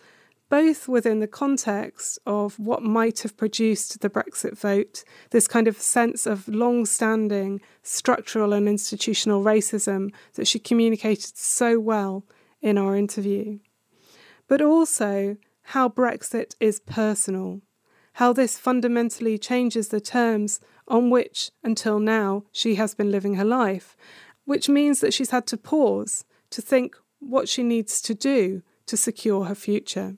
both 0.48 0.87
within 0.87 1.20
the 1.20 1.26
context 1.26 2.18
of 2.26 2.59
what 2.59 2.83
might 2.83 3.20
have 3.20 3.37
produced 3.37 4.00
the 4.00 4.11
Brexit 4.11 4.57
vote, 4.57 5.02
this 5.30 5.48
kind 5.48 5.66
of 5.66 5.80
sense 5.80 6.26
of 6.26 6.46
long 6.46 6.87
standing 6.87 7.61
structural 7.83 8.52
and 8.52 8.68
institutional 8.68 9.42
racism 9.42 10.12
that 10.35 10.46
she 10.46 10.59
communicated 10.59 11.37
so 11.37 11.80
well 11.80 12.24
in 12.64 12.77
our 12.77 12.96
interview 12.96 13.59
but 14.48 14.61
also 14.61 15.37
how 15.68 15.88
Brexit 15.88 16.55
is 16.61 16.81
personal, 16.81 17.61
how 18.14 18.33
this 18.33 18.59
fundamentally 18.59 19.38
changes 19.38 19.88
the 19.88 20.00
terms 20.00 20.61
on 20.87 21.11
which, 21.11 21.50
until 21.62 21.98
now, 21.98 22.44
she 22.53 22.74
has 22.74 22.94
been 22.94 23.11
living 23.11 23.35
her 23.35 23.44
life, 23.44 23.96
which 24.44 24.68
means 24.68 25.00
that 25.00 25.14
she's 25.14 25.31
had 25.31 25.46
to 25.46 25.57
pause 25.57 26.24
to 26.50 26.61
think 26.61 26.96
what 27.18 27.48
she 27.48 27.62
needs 27.62 28.03
to 28.03 28.14
do 28.14 28.62
to 28.87 28.96
secure 28.96 29.46
her 29.46 29.55
future. 29.55 30.16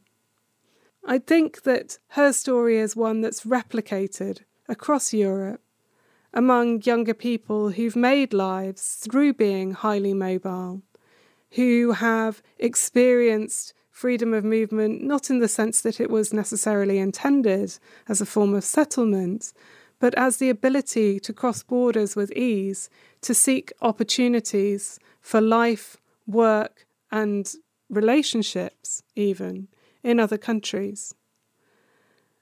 I 1.05 1.19
think 1.19 1.63
that 1.63 1.99
her 2.09 2.33
story 2.33 2.79
is 2.79 2.97
one 2.97 3.21
that's 3.21 3.45
replicated 3.45 4.41
across 4.69 5.13
Europe 5.13 5.63
among 6.35 6.83
younger 6.83 7.15
people 7.15 7.71
who've 7.71 7.95
made 7.95 8.35
lives 8.35 8.97
through 8.97 9.33
being 9.33 9.71
highly 9.71 10.13
mobile, 10.13 10.83
who 11.57 11.93
have 11.93 12.43
experienced 12.59 13.75
freedom 13.91 14.35
of 14.35 14.45
movement, 14.45 15.03
not 15.03 15.31
in 15.31 15.39
the 15.39 15.49
sense 15.49 15.81
that 15.81 16.01
it 16.01 16.11
was 16.11 16.33
necessarily 16.33 16.99
intended 16.99 17.79
as 18.09 18.21
a 18.21 18.27
form 18.27 18.55
of 18.55 18.63
settlement, 18.63 19.55
but 19.99 20.15
as 20.17 20.37
the 20.37 20.51
ability 20.51 21.19
to 21.19 21.33
cross 21.33 21.63
borders 21.63 22.15
with 22.15 22.31
ease, 22.33 22.91
to 23.23 23.33
seek 23.33 23.73
opportunities 23.81 24.99
for 25.23 25.41
life, 25.41 25.97
work, 26.27 26.87
and 27.11 27.55
relationships, 27.89 29.03
even 29.15 29.69
in 30.03 30.21
other 30.21 30.37
countries. 30.37 31.15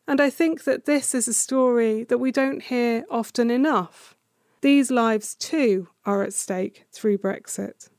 And 0.09 0.21
I 0.21 0.29
think 0.29 0.65
that 0.65 0.87
this 0.87 1.15
is 1.15 1.29
a 1.29 1.35
story 1.35 2.03
that 2.05 2.19
we 2.19 2.33
don't 2.33 2.63
hear 2.63 3.05
often 3.09 3.51
enough. 3.51 4.17
These 4.61 4.91
lives, 4.91 5.37
too, 5.37 5.89
are 6.05 6.25
at 6.25 6.35
stake 6.35 6.85
through 6.91 7.19
Brexit. 7.19 7.91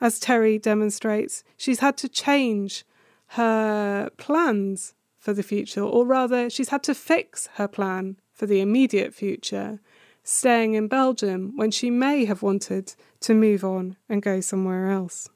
As 0.00 0.18
Terri 0.18 0.60
demonstrates, 0.60 1.44
she's 1.56 1.80
had 1.80 1.96
to 1.98 2.08
change 2.08 2.84
her 3.28 4.10
plans 4.16 4.94
for 5.18 5.34
the 5.34 5.42
future, 5.42 5.82
or 5.82 6.06
rather, 6.06 6.48
she's 6.48 6.70
had 6.70 6.82
to 6.84 6.94
fix 6.94 7.48
her 7.54 7.68
plan 7.68 8.16
for 8.32 8.46
the 8.46 8.60
immediate 8.60 9.12
future, 9.12 9.80
staying 10.24 10.74
in 10.74 10.88
Belgium 10.88 11.52
when 11.56 11.70
she 11.70 11.90
may 11.90 12.24
have 12.24 12.42
wanted 12.42 12.94
to 13.20 13.34
move 13.34 13.62
on 13.62 13.96
and 14.08 14.22
go 14.22 14.40
somewhere 14.40 14.90
else. 14.90 15.28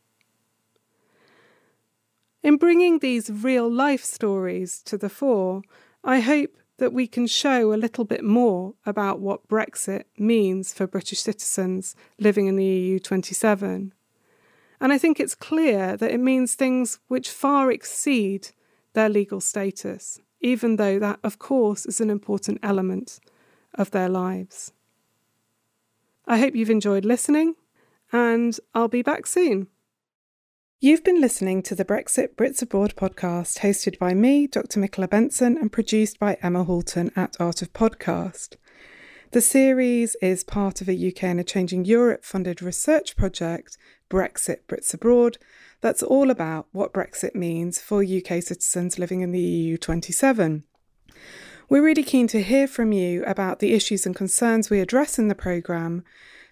In 2.43 2.57
bringing 2.57 2.99
these 2.99 3.31
real 3.31 3.71
life 3.71 4.05
stories 4.05 4.83
to 4.83 4.97
the 4.97 5.09
fore, 5.09 5.63
I 6.03 6.21
hope 6.21 6.57
that 6.79 6.93
we 6.93 7.07
can 7.07 7.27
show 7.27 7.73
a 7.73 7.77
little 7.77 8.05
bit 8.05 8.25
more 8.25 8.75
about 8.85 9.21
what 9.21 9.49
Brexit 9.49 10.05
means 10.19 10.73
for 10.73 10.87
British 10.87 11.21
citizens 11.21 11.95
living 12.19 12.47
in 12.47 12.57
the 12.57 12.65
EU 12.65 12.99
27. 12.99 13.93
And 14.85 14.93
I 14.93 14.99
think 14.99 15.19
it's 15.19 15.35
clear 15.35 15.97
that 15.97 16.11
it 16.11 16.21
means 16.21 16.55
things 16.55 16.99
which 17.09 17.31
far 17.31 17.73
exceed 17.73 18.49
their 18.93 19.09
legal 19.09 19.41
status, 19.41 20.21
even 20.43 20.77
though 20.77 20.99
that, 20.99 21.21
of 21.25 21.39
course, 21.39 21.87
is 21.87 22.03
an 22.03 22.11
important 22.11 22.59
element 22.63 23.19
of 23.73 23.93
their 23.93 24.11
lives. 24.11 24.75
I 26.27 26.37
hope 26.37 26.55
you've 26.55 26.69
enjoyed 26.69 27.07
listening, 27.07 27.55
and 28.13 28.61
I'll 28.75 28.89
be 28.89 29.01
back 29.01 29.27
soon. 29.27 29.69
You've 30.83 31.03
been 31.03 31.19
listening 31.19 31.63
to 31.63 31.75
the 31.75 31.87
Brexit 31.87 32.35
Brits 32.35 32.61
Abroad 32.61 32.95
podcast, 32.95 33.61
hosted 33.61 33.99
by 33.99 34.13
me, 34.13 34.47
Dr. 34.47 34.81
Michaela 34.81 35.09
Benson, 35.09 35.57
and 35.57 35.73
produced 35.73 36.19
by 36.19 36.37
Emma 36.43 36.63
Halton 36.63 37.11
at 37.17 37.39
Art 37.41 37.63
of 37.63 37.73
Podcast. 37.73 38.57
The 39.35 39.41
series 39.41 40.15
is 40.23 40.45
part 40.45 40.81
of 40.81 40.89
a 40.89 41.09
UK 41.09 41.25
and 41.25 41.41
a 41.41 41.43
Changing 41.43 41.85
Europe 41.85 42.25
funded 42.25 42.63
research 42.63 43.17
project, 43.17 43.77
Brexit 44.09 44.59
Brits 44.69 44.95
Abroad, 44.95 45.39
that's 45.81 46.05
all 46.05 46.31
about 46.31 46.69
what 46.71 46.93
Brexit 46.93 47.35
means 47.35 47.81
for 47.81 48.05
UK 48.05 48.41
citizens 48.41 48.97
living 48.97 49.23
in 49.23 49.33
the 49.33 49.41
EU 49.41 49.77
27. 49.77 50.63
We're 51.69 51.83
really 51.83 52.05
keen 52.05 52.29
to 52.29 52.45
hear 52.45 52.69
from 52.69 52.93
you 52.93 53.25
about 53.25 53.59
the 53.59 53.73
issues 53.73 54.07
and 54.07 54.15
concerns 54.15 54.71
we 54.71 54.79
address 54.79 55.19
in 55.19 55.27
the 55.27 55.35
programme, 55.35 56.05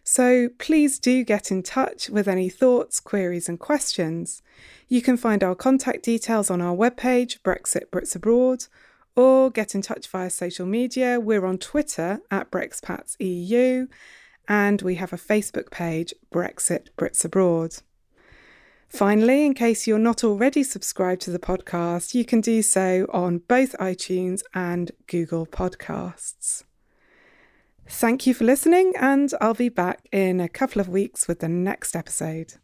So 0.02 0.48
please 0.58 0.98
do 0.98 1.22
get 1.22 1.52
in 1.52 1.62
touch 1.62 2.10
with 2.10 2.26
any 2.26 2.48
thoughts, 2.48 2.98
queries, 2.98 3.48
and 3.48 3.60
questions. 3.60 4.42
You 4.88 5.02
can 5.02 5.16
find 5.16 5.44
our 5.44 5.54
contact 5.54 6.02
details 6.02 6.50
on 6.50 6.60
our 6.60 6.74
webpage, 6.74 7.38
Brexit 7.42 7.90
Brits 7.92 8.16
Abroad, 8.16 8.64
or 9.16 9.50
get 9.50 9.74
in 9.74 9.82
touch 9.82 10.08
via 10.08 10.30
social 10.30 10.66
media. 10.66 11.20
We're 11.20 11.46
on 11.46 11.58
Twitter 11.58 12.20
at 12.30 12.50
BrexpatsEU, 12.50 13.88
and 14.48 14.82
we 14.82 14.96
have 14.96 15.12
a 15.12 15.18
Facebook 15.18 15.70
page, 15.70 16.14
Brexit 16.32 16.88
Brits 16.96 17.24
Abroad. 17.24 17.76
Finally, 18.88 19.46
in 19.46 19.54
case 19.54 19.86
you're 19.86 19.98
not 19.98 20.22
already 20.22 20.62
subscribed 20.62 21.22
to 21.22 21.30
the 21.30 21.38
podcast, 21.38 22.14
you 22.14 22.24
can 22.24 22.42
do 22.42 22.60
so 22.60 23.06
on 23.12 23.38
both 23.38 23.72
iTunes 23.78 24.42
and 24.52 24.90
Google 25.06 25.46
Podcasts. 25.46 26.64
Thank 27.88 28.26
you 28.26 28.34
for 28.34 28.44
listening, 28.44 28.92
and 28.98 29.32
I'll 29.40 29.54
be 29.54 29.70
back 29.70 30.06
in 30.12 30.40
a 30.40 30.48
couple 30.48 30.80
of 30.80 30.88
weeks 30.88 31.26
with 31.26 31.40
the 31.40 31.48
next 31.48 31.96
episode. 31.96 32.54